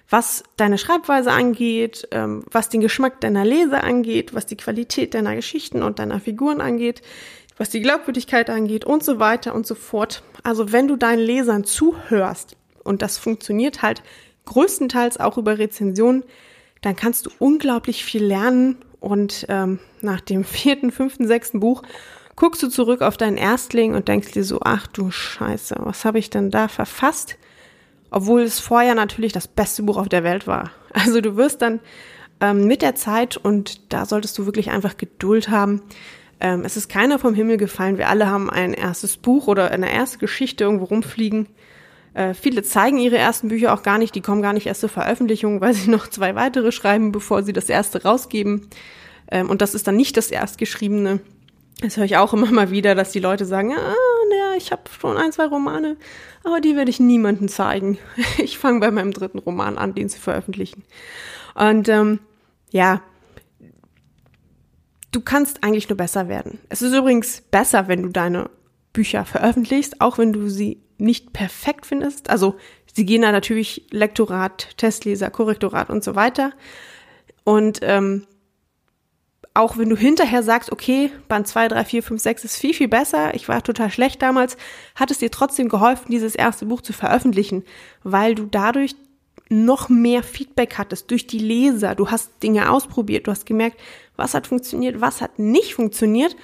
was 0.10 0.44
deine 0.58 0.78
Schreibweise 0.78 1.32
angeht, 1.32 2.08
ähm, 2.12 2.44
was 2.52 2.70
den 2.70 2.82
Geschmack 2.82 3.22
deiner 3.22 3.46
Leser 3.46 3.84
angeht, 3.84 4.34
was 4.34 4.46
die 4.46 4.58
Qualität 4.58 5.14
deiner 5.14 5.36
Geschichten 5.36 5.82
und 5.82 6.00
deiner 6.00 6.20
Figuren 6.20 6.62
angeht, 6.62 7.02
was 7.58 7.70
die 7.70 7.82
Glaubwürdigkeit 7.82 8.50
angeht 8.50 8.86
und 8.86 9.04
so 9.04 9.20
weiter 9.20 9.56
und 9.56 9.66
so 9.66 9.76
fort. 9.76 10.24
Also 10.44 10.72
wenn 10.72 10.88
du 10.88 10.98
deinen 10.98 11.20
Lesern 11.22 11.64
zuhörst, 11.64 12.58
und 12.84 13.02
das 13.02 13.18
funktioniert 13.18 13.82
halt 13.82 14.04
größtenteils 14.46 15.20
auch 15.20 15.38
über 15.38 15.58
Rezensionen, 15.58 16.24
dann 16.82 16.96
kannst 16.96 17.26
du 17.26 17.32
unglaublich 17.40 18.04
viel 18.04 18.24
lernen 18.24 18.78
und 19.04 19.46
ähm, 19.50 19.80
nach 20.02 20.22
dem 20.22 20.44
vierten, 20.46 20.92
fünften, 20.92 21.28
sechsten 21.28 21.60
Buch 21.60 21.84
guckst 22.36 22.64
du 22.64 22.70
zurück 22.70 23.02
auf 23.02 23.18
deinen 23.18 23.38
Erstling 23.38 23.94
und 23.94 24.08
denkst 24.08 24.32
dir 24.32 24.44
so, 24.44 24.60
ach 24.64 24.88
du 24.88 25.12
Scheiße, 25.12 25.76
was 25.80 26.06
habe 26.06 26.20
ich 26.20 26.30
denn 26.30 26.50
da 26.50 26.68
verfasst? 26.68 27.38
Obwohl 28.10 28.42
es 28.42 28.60
vorher 28.60 28.96
natürlich 28.96 29.34
das 29.34 29.48
beste 29.48 29.84
Buch 29.84 29.98
auf 29.98 30.10
der 30.10 30.24
Welt 30.24 30.48
war. 30.48 30.72
Also 30.96 31.22
du 31.22 31.36
wirst 31.38 31.64
dann 31.64 31.80
ähm, 32.40 32.68
mit 32.68 32.84
der 32.84 32.94
Zeit 32.94 33.36
und 33.36 33.92
da 33.92 34.06
solltest 34.06 34.38
du 34.38 34.46
wirklich 34.46 34.70
einfach 34.70 34.96
Geduld 34.96 35.50
haben. 35.50 35.82
Ähm, 36.40 36.62
es 36.66 36.78
ist 36.78 36.88
keiner 36.88 37.18
vom 37.18 37.34
Himmel 37.34 37.58
gefallen. 37.58 37.98
Wir 37.98 38.10
alle 38.10 38.30
haben 38.30 38.52
ein 38.52 38.76
erstes 38.76 39.18
Buch 39.18 39.48
oder 39.48 39.72
eine 39.72 39.92
erste 39.92 40.20
Geschichte 40.20 40.66
irgendwo 40.66 40.86
rumfliegen. 40.86 41.48
Äh, 42.14 42.34
viele 42.34 42.64
zeigen 42.64 43.00
ihre 43.00 43.18
ersten 43.18 43.48
Bücher 43.48 43.74
auch 43.74 43.84
gar 43.84 43.98
nicht, 43.98 44.14
die 44.16 44.22
kommen 44.22 44.42
gar 44.42 44.54
nicht 44.54 44.68
erst 44.68 44.82
zur 44.82 44.90
Veröffentlichung, 44.90 45.62
weil 45.62 45.74
sie 45.74 45.90
noch 45.92 46.08
zwei 46.08 46.36
weitere 46.36 46.72
schreiben, 46.72 47.12
bevor 47.12 47.44
sie 47.44 47.54
das 47.54 47.70
erste 47.70 48.04
rausgeben. 48.04 48.68
Ähm, 49.32 49.50
und 49.50 49.62
das 49.62 49.74
ist 49.76 49.88
dann 49.88 49.96
nicht 49.96 50.18
das 50.18 50.32
erstgeschriebene. 50.32 51.22
Das 51.82 51.98
höre 51.98 52.06
ich 52.06 52.18
auch 52.18 52.34
immer 52.34 52.52
mal 52.52 52.72
wieder, 52.72 52.96
dass 52.96 53.12
die 53.12 53.20
Leute 53.20 53.46
sagen, 53.46 53.74
ah, 53.74 53.96
naja, 54.30 54.56
ich 54.58 54.72
habe 54.72 54.84
schon 55.00 55.18
ein, 55.18 55.32
zwei 55.32 55.46
Romane, 55.46 55.98
aber 56.44 56.62
die 56.62 56.76
werde 56.76 56.92
ich 56.92 57.00
niemandem 57.00 57.48
zeigen. 57.48 57.98
Ich 58.38 58.58
fange 58.58 58.80
bei 58.80 58.92
meinem 58.92 59.12
dritten 59.12 59.40
Roman 59.40 59.78
an, 59.78 59.96
den 59.96 60.10
zu 60.10 60.20
veröffentlichen. 60.20 60.84
Und 61.56 61.90
ähm, 61.90 62.20
ja, 62.72 63.02
du 65.12 65.22
kannst 65.22 65.64
eigentlich 65.64 65.90
nur 65.90 65.98
besser 65.98 66.28
werden. 66.28 66.60
Es 66.70 66.82
ist 66.82 66.94
übrigens 66.94 67.42
besser, 67.42 67.88
wenn 67.88 68.04
du 68.04 68.10
deine 68.10 68.50
Bücher 68.92 69.26
veröffentlichst, 69.26 70.02
auch 70.02 70.18
wenn 70.18 70.34
du 70.34 70.50
sie 70.50 70.83
nicht 70.98 71.34
perfekt 71.34 71.86
findest. 71.86 72.30
Also 72.30 72.56
sie 72.94 73.06
gehen 73.06 73.22
da 73.22 73.32
natürlich 73.32 73.88
Lektorat, 73.92 74.78
Testleser, 74.78 75.30
Korrektorat 75.30 75.90
und 75.90 76.04
so 76.04 76.16
weiter. 76.16 76.54
Und 77.44 77.80
ähm, 77.82 78.26
auch 79.54 79.78
wenn 79.78 79.90
du 79.90 79.96
hinterher 79.96 80.42
sagst, 80.42 80.72
okay, 80.72 81.12
Band 81.28 81.48
2, 81.48 81.68
3, 81.70 81.86
4, 81.86 82.04
5, 82.04 82.22
6 82.22 82.44
ist 82.46 82.58
viel, 82.58 82.74
viel 82.74 82.88
besser, 82.88 83.36
ich 83.36 83.48
war 83.48 83.62
total 83.62 83.92
schlecht 83.92 84.22
damals, 84.22 84.58
hat 84.96 85.12
es 85.12 85.20
dir 85.20 85.30
trotzdem 85.30 85.70
geholfen, 85.70 86.10
dieses 86.10 86.36
erste 86.36 86.66
Buch 86.66 86.82
zu 86.82 86.94
veröffentlichen, 86.94 87.64
weil 88.04 88.34
du 88.34 88.46
dadurch 88.46 88.96
noch 89.50 89.90
mehr 89.90 90.24
Feedback 90.24 90.78
hattest 90.78 91.12
durch 91.12 91.28
die 91.28 91.38
Leser. 91.38 91.94
Du 91.94 92.10
hast 92.10 92.42
Dinge 92.42 92.72
ausprobiert, 92.72 93.28
du 93.28 93.32
hast 93.32 93.46
gemerkt, 93.46 93.80
was 94.16 94.34
hat 94.34 94.48
funktioniert, 94.48 95.02
was 95.02 95.22
hat 95.22 95.38
nicht 95.38 95.76
funktioniert 95.76 96.36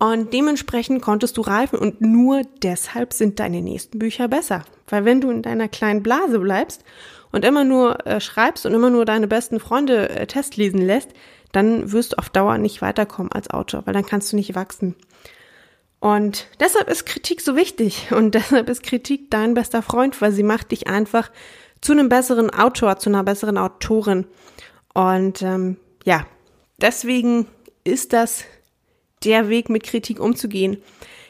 und 0.00 0.32
dementsprechend 0.32 1.02
konntest 1.02 1.36
du 1.36 1.42
reifen 1.42 1.78
und 1.78 2.00
nur 2.00 2.40
deshalb 2.62 3.12
sind 3.12 3.38
deine 3.38 3.60
nächsten 3.60 3.98
Bücher 3.98 4.28
besser. 4.28 4.64
Weil 4.88 5.04
wenn 5.04 5.20
du 5.20 5.30
in 5.30 5.42
deiner 5.42 5.68
kleinen 5.68 6.02
Blase 6.02 6.38
bleibst 6.38 6.84
und 7.32 7.44
immer 7.44 7.64
nur 7.64 8.06
äh, 8.06 8.18
schreibst 8.18 8.64
und 8.64 8.72
immer 8.72 8.88
nur 8.88 9.04
deine 9.04 9.28
besten 9.28 9.60
Freunde 9.60 10.08
äh, 10.08 10.26
testlesen 10.26 10.80
lässt, 10.80 11.10
dann 11.52 11.92
wirst 11.92 12.12
du 12.12 12.16
auf 12.16 12.30
Dauer 12.30 12.56
nicht 12.56 12.80
weiterkommen 12.80 13.30
als 13.30 13.50
Autor, 13.50 13.82
weil 13.84 13.92
dann 13.92 14.06
kannst 14.06 14.32
du 14.32 14.36
nicht 14.36 14.54
wachsen. 14.54 14.96
Und 15.98 16.46
deshalb 16.60 16.88
ist 16.88 17.04
Kritik 17.04 17.42
so 17.42 17.54
wichtig 17.54 18.10
und 18.10 18.34
deshalb 18.34 18.70
ist 18.70 18.82
Kritik 18.82 19.30
dein 19.30 19.52
bester 19.52 19.82
Freund, 19.82 20.18
weil 20.22 20.32
sie 20.32 20.42
macht 20.42 20.70
dich 20.70 20.88
einfach 20.88 21.30
zu 21.82 21.92
einem 21.92 22.08
besseren 22.08 22.48
Autor, 22.48 22.98
zu 22.98 23.10
einer 23.10 23.22
besseren 23.22 23.58
Autorin. 23.58 24.26
Und 24.94 25.42
ähm, 25.42 25.76
ja, 26.04 26.26
deswegen 26.80 27.48
ist 27.84 28.14
das 28.14 28.44
der 29.24 29.48
Weg, 29.48 29.68
mit 29.68 29.82
Kritik 29.82 30.20
umzugehen. 30.20 30.82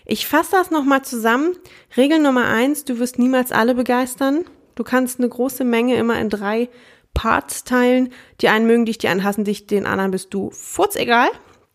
Ich 0.04 0.26
fasse 0.26 0.52
das 0.52 0.70
nochmal 0.70 1.02
zusammen. 1.02 1.56
Regel 1.96 2.18
Nummer 2.18 2.46
eins, 2.48 2.84
du 2.84 2.98
wirst 2.98 3.18
niemals 3.18 3.52
alle 3.52 3.74
begeistern. 3.74 4.44
Du 4.74 4.84
kannst 4.84 5.18
eine 5.18 5.28
große 5.28 5.64
Menge 5.64 5.96
immer 5.96 6.18
in 6.20 6.30
drei 6.30 6.68
Parts 7.14 7.64
teilen. 7.64 8.12
Die 8.40 8.48
einen 8.48 8.66
mögen 8.66 8.86
dich, 8.86 8.98
die 8.98 9.08
einen 9.08 9.24
hassen 9.24 9.44
dich, 9.44 9.66
den 9.66 9.86
anderen 9.86 10.10
bist 10.10 10.32
du 10.32 10.50
furzegal. 10.50 11.28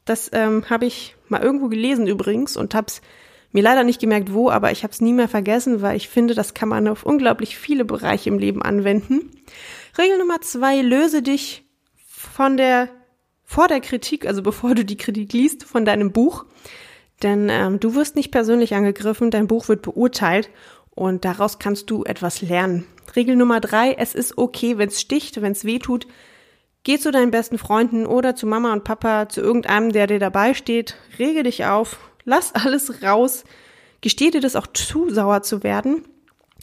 Das 0.05 0.29
ähm, 0.33 0.69
habe 0.69 0.85
ich 0.85 1.15
mal 1.27 1.41
irgendwo 1.41 1.67
gelesen 1.67 2.07
übrigens 2.07 2.57
und 2.57 2.75
hab's 2.75 3.01
mir 3.51 3.63
leider 3.63 3.83
nicht 3.83 4.01
gemerkt, 4.01 4.33
wo, 4.33 4.49
aber 4.49 4.71
ich 4.71 4.83
habe 4.83 4.91
es 4.91 4.99
nie 4.99 5.13
mehr 5.13 5.29
vergessen, 5.29 5.81
weil 5.81 5.95
ich 5.95 6.09
finde, 6.09 6.35
das 6.35 6.53
kann 6.53 6.67
man 6.67 6.89
auf 6.89 7.05
unglaublich 7.05 7.57
viele 7.57 7.85
Bereiche 7.85 8.29
im 8.29 8.37
Leben 8.37 8.61
anwenden. 8.61 9.31
Regel 9.97 10.17
Nummer 10.17 10.41
zwei, 10.41 10.81
löse 10.81 11.21
dich 11.21 11.63
von 12.05 12.57
der, 12.57 12.89
vor 13.45 13.67
der 13.67 13.79
Kritik, 13.79 14.25
also 14.25 14.41
bevor 14.41 14.75
du 14.75 14.83
die 14.83 14.97
Kritik 14.97 15.33
liest, 15.33 15.63
von 15.63 15.85
deinem 15.85 16.11
Buch. 16.11 16.45
Denn 17.23 17.47
ähm, 17.49 17.79
du 17.79 17.95
wirst 17.95 18.15
nicht 18.15 18.31
persönlich 18.31 18.75
angegriffen, 18.75 19.31
dein 19.31 19.47
Buch 19.47 19.69
wird 19.69 19.81
beurteilt 19.81 20.49
und 20.89 21.23
daraus 21.23 21.59
kannst 21.59 21.89
du 21.89 22.03
etwas 22.03 22.41
lernen. 22.41 22.85
Regel 23.15 23.35
Nummer 23.35 23.61
drei, 23.61 23.93
es 23.93 24.15
ist 24.15 24.37
okay, 24.37 24.77
wenn 24.77 24.89
es 24.89 24.99
sticht, 24.99 25.41
wenn 25.41 25.53
es 25.53 25.63
weh 25.63 25.79
tut. 25.79 26.07
Geh 26.83 26.99
zu 26.99 27.11
deinen 27.11 27.31
besten 27.31 27.57
Freunden 27.57 28.05
oder 28.05 28.35
zu 28.35 28.45
Mama 28.45 28.73
und 28.73 28.83
Papa, 28.83 29.29
zu 29.29 29.41
irgendeinem, 29.41 29.91
der 29.91 30.07
dir 30.07 30.19
dabei 30.19 30.53
steht, 30.53 30.97
rege 31.17 31.43
dich 31.43 31.65
auf, 31.65 31.97
Lass 32.25 32.53
alles 32.53 33.03
raus. 33.03 33.45
Gesteh 34.01 34.31
dir 34.31 34.41
das 34.41 34.55
auch 34.55 34.67
zu, 34.67 35.09
sauer 35.09 35.43
zu 35.43 35.63
werden, 35.63 36.03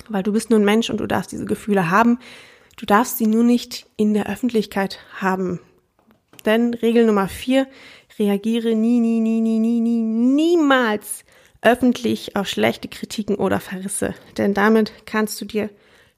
weil 0.09 0.23
du 0.23 0.33
bist 0.33 0.51
nur 0.51 0.59
ein 0.59 0.65
Mensch 0.65 0.91
und 0.91 0.99
du 0.99 1.07
darfst 1.07 1.33
diese 1.33 1.47
Gefühle 1.47 1.91
haben. 1.91 2.19
Du 2.77 2.85
darfst 2.85 3.19
sie 3.19 3.27
nur 3.27 3.45
nicht 3.45 3.87
in 3.97 4.13
der 4.13 4.29
Öffentlichkeit 4.29 4.99
haben. 5.17 5.61
Denn 6.45 6.75
Regel 6.75 7.07
Nummer 7.07 7.29
vier, 7.29 7.67
reagiere 8.19 8.75
nie, 8.75 9.01
nie, 9.01 9.21
nie, 9.21 9.41
nie, 9.41 9.59
nie, 9.59 9.81
nie, 9.81 10.03
niemals 10.03 11.25
öffentlich 11.61 12.37
auf 12.37 12.49
schlechte 12.49 12.89
Kritiken 12.89 13.37
oder 13.37 13.61
Verrisse. 13.61 14.15
Denn 14.37 14.55
damit 14.55 14.93
kannst 15.07 15.41
du 15.41 15.45
dir 15.45 15.71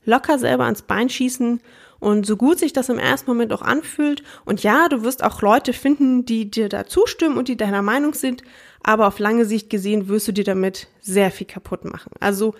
locker 0.05 0.39
selber 0.39 0.65
ans 0.65 0.83
Bein 0.83 1.09
schießen 1.09 1.61
und 2.01 2.27
so 2.27 2.37
gut 2.37 2.59
sich 2.59 2.73
das 2.73 2.89
im 2.89 2.99
ersten 2.99 3.31
Moment 3.31 3.53
auch 3.53 3.63
anfühlt, 3.63 4.23
und 4.45 4.63
ja, 4.63 4.89
du 4.89 5.03
wirst 5.03 5.25
auch 5.25 5.41
Leute 5.41 5.73
finden, 5.73 6.27
die 6.27 6.51
dir 6.51 6.69
da 6.69 6.87
zustimmen 6.87 7.39
und 7.39 7.49
die 7.49 7.57
deiner 7.57 7.81
Meinung 7.81 8.13
sind, 8.13 8.43
aber 8.83 9.07
auf 9.07 9.19
lange 9.19 9.47
Sicht 9.47 9.71
gesehen 9.71 10.09
wirst 10.09 10.29
du 10.29 10.33
dir 10.33 10.45
damit 10.45 10.89
sehr 11.01 11.31
viel 11.31 11.47
kaputt 11.47 11.87
machen. 11.87 12.13
Also 12.21 12.55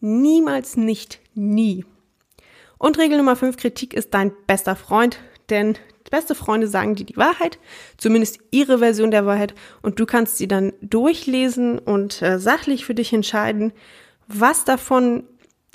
niemals 0.00 0.78
nicht, 0.78 1.20
nie. 1.34 1.84
Und 2.78 2.96
Regel 2.98 3.18
Nummer 3.18 3.36
5, 3.36 3.58
Kritik 3.58 3.92
ist 3.92 4.14
dein 4.14 4.32
bester 4.46 4.76
Freund, 4.76 5.18
denn 5.50 5.76
beste 6.10 6.34
Freunde 6.34 6.68
sagen 6.68 6.96
dir 6.96 7.06
die 7.06 7.16
Wahrheit, 7.16 7.58
zumindest 7.96 8.40
ihre 8.50 8.78
Version 8.78 9.10
der 9.10 9.26
Wahrheit, 9.26 9.54
und 9.82 9.98
du 9.98 10.06
kannst 10.06 10.36
sie 10.36 10.48
dann 10.48 10.72
durchlesen 10.82 11.78
und 11.78 12.20
äh, 12.22 12.38
sachlich 12.38 12.84
für 12.84 12.94
dich 12.94 13.12
entscheiden, 13.12 13.72
was 14.26 14.64
davon 14.64 15.24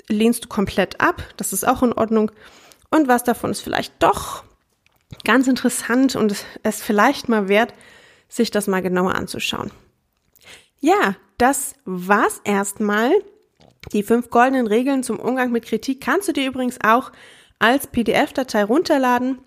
lehnst 0.08 0.44
du 0.44 0.48
komplett 0.48 1.00
ab, 1.00 1.22
das 1.36 1.52
ist 1.52 1.66
auch 1.66 1.82
in 1.82 1.92
Ordnung, 1.92 2.30
und 2.90 3.08
was 3.08 3.24
davon 3.24 3.50
ist 3.50 3.60
vielleicht 3.60 3.94
doch 4.02 4.44
ganz 5.24 5.46
interessant 5.46 6.16
und 6.16 6.44
es 6.62 6.82
vielleicht 6.82 7.28
mal 7.28 7.48
wert, 7.48 7.74
sich 8.28 8.50
das 8.50 8.66
mal 8.66 8.82
genauer 8.82 9.14
anzuschauen. 9.14 9.70
Ja, 10.80 11.16
das 11.38 11.74
war's 11.84 12.40
erstmal. 12.44 13.12
Die 13.92 14.02
fünf 14.02 14.30
goldenen 14.30 14.66
Regeln 14.66 15.02
zum 15.02 15.18
Umgang 15.18 15.52
mit 15.52 15.64
Kritik 15.64 16.00
kannst 16.00 16.28
du 16.28 16.32
dir 16.32 16.46
übrigens 16.46 16.78
auch 16.82 17.12
als 17.58 17.86
PDF-Datei 17.86 18.64
runterladen 18.64 19.38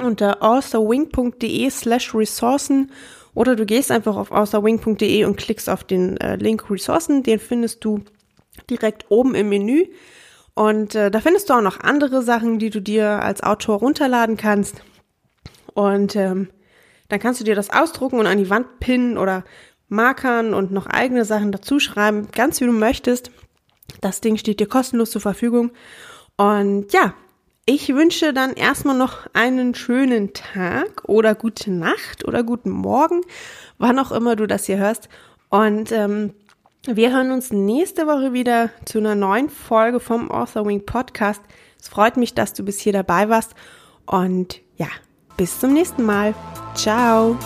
unter 0.00 0.42
authorwing.de 0.42 1.70
slash 1.70 2.14
Ressourcen 2.14 2.90
oder 3.34 3.56
du 3.56 3.64
gehst 3.66 3.90
einfach 3.90 4.16
auf 4.16 4.30
authorwing.de 4.30 5.24
und 5.24 5.36
klickst 5.36 5.68
auf 5.68 5.84
den 5.84 6.16
äh, 6.18 6.36
Link 6.36 6.70
Ressourcen. 6.70 7.22
Den 7.22 7.38
findest 7.38 7.84
du 7.84 8.04
direkt 8.68 9.10
oben 9.10 9.34
im 9.34 9.48
Menü. 9.48 9.86
Und 10.54 10.94
äh, 10.94 11.10
da 11.10 11.20
findest 11.20 11.48
du 11.48 11.54
auch 11.54 11.62
noch 11.62 11.80
andere 11.80 12.22
Sachen, 12.22 12.58
die 12.58 12.68
du 12.68 12.80
dir 12.82 13.22
als 13.22 13.42
Autor 13.42 13.78
runterladen 13.78 14.36
kannst. 14.36 14.82
Und 15.72 16.14
ähm, 16.14 16.50
dann 17.08 17.20
kannst 17.20 17.40
du 17.40 17.44
dir 17.44 17.54
das 17.54 17.70
ausdrucken 17.70 18.18
und 18.18 18.26
an 18.26 18.38
die 18.38 18.50
Wand 18.50 18.80
pinnen 18.80 19.16
oder 19.16 19.44
Markern 19.88 20.52
und 20.52 20.70
noch 20.70 20.86
eigene 20.86 21.24
Sachen 21.24 21.52
dazuschreiben, 21.52 22.30
ganz 22.32 22.60
wie 22.60 22.66
du 22.66 22.72
möchtest. 22.72 23.30
Das 24.00 24.20
Ding 24.20 24.36
steht 24.36 24.60
dir 24.60 24.68
kostenlos 24.68 25.10
zur 25.10 25.20
Verfügung. 25.20 25.72
Und 26.36 26.92
ja, 26.92 27.14
ich 27.64 27.94
wünsche 27.94 28.32
dann 28.32 28.54
erstmal 28.54 28.96
noch 28.96 29.26
einen 29.34 29.74
schönen 29.74 30.32
Tag 30.32 31.04
oder 31.06 31.34
gute 31.34 31.70
Nacht 31.70 32.26
oder 32.26 32.42
guten 32.42 32.70
Morgen, 32.70 33.20
wann 33.78 33.98
auch 33.98 34.12
immer 34.12 34.36
du 34.36 34.46
das 34.46 34.66
hier 34.66 34.78
hörst. 34.78 35.08
Und 35.48 35.92
ähm, 35.92 36.34
wir 36.86 37.12
hören 37.12 37.30
uns 37.30 37.52
nächste 37.52 38.06
Woche 38.06 38.32
wieder 38.32 38.70
zu 38.84 38.98
einer 38.98 39.14
neuen 39.14 39.48
Folge 39.48 40.00
vom 40.00 40.30
Author 40.30 40.66
Wing 40.66 40.84
Podcast. 40.84 41.42
Es 41.80 41.88
freut 41.88 42.16
mich, 42.16 42.34
dass 42.34 42.54
du 42.54 42.64
bis 42.64 42.80
hier 42.80 42.92
dabei 42.92 43.28
warst 43.28 43.54
und 44.06 44.60
ja, 44.76 44.88
bis 45.36 45.60
zum 45.60 45.72
nächsten 45.72 46.02
Mal. 46.02 46.34
Ciao. 46.74 47.38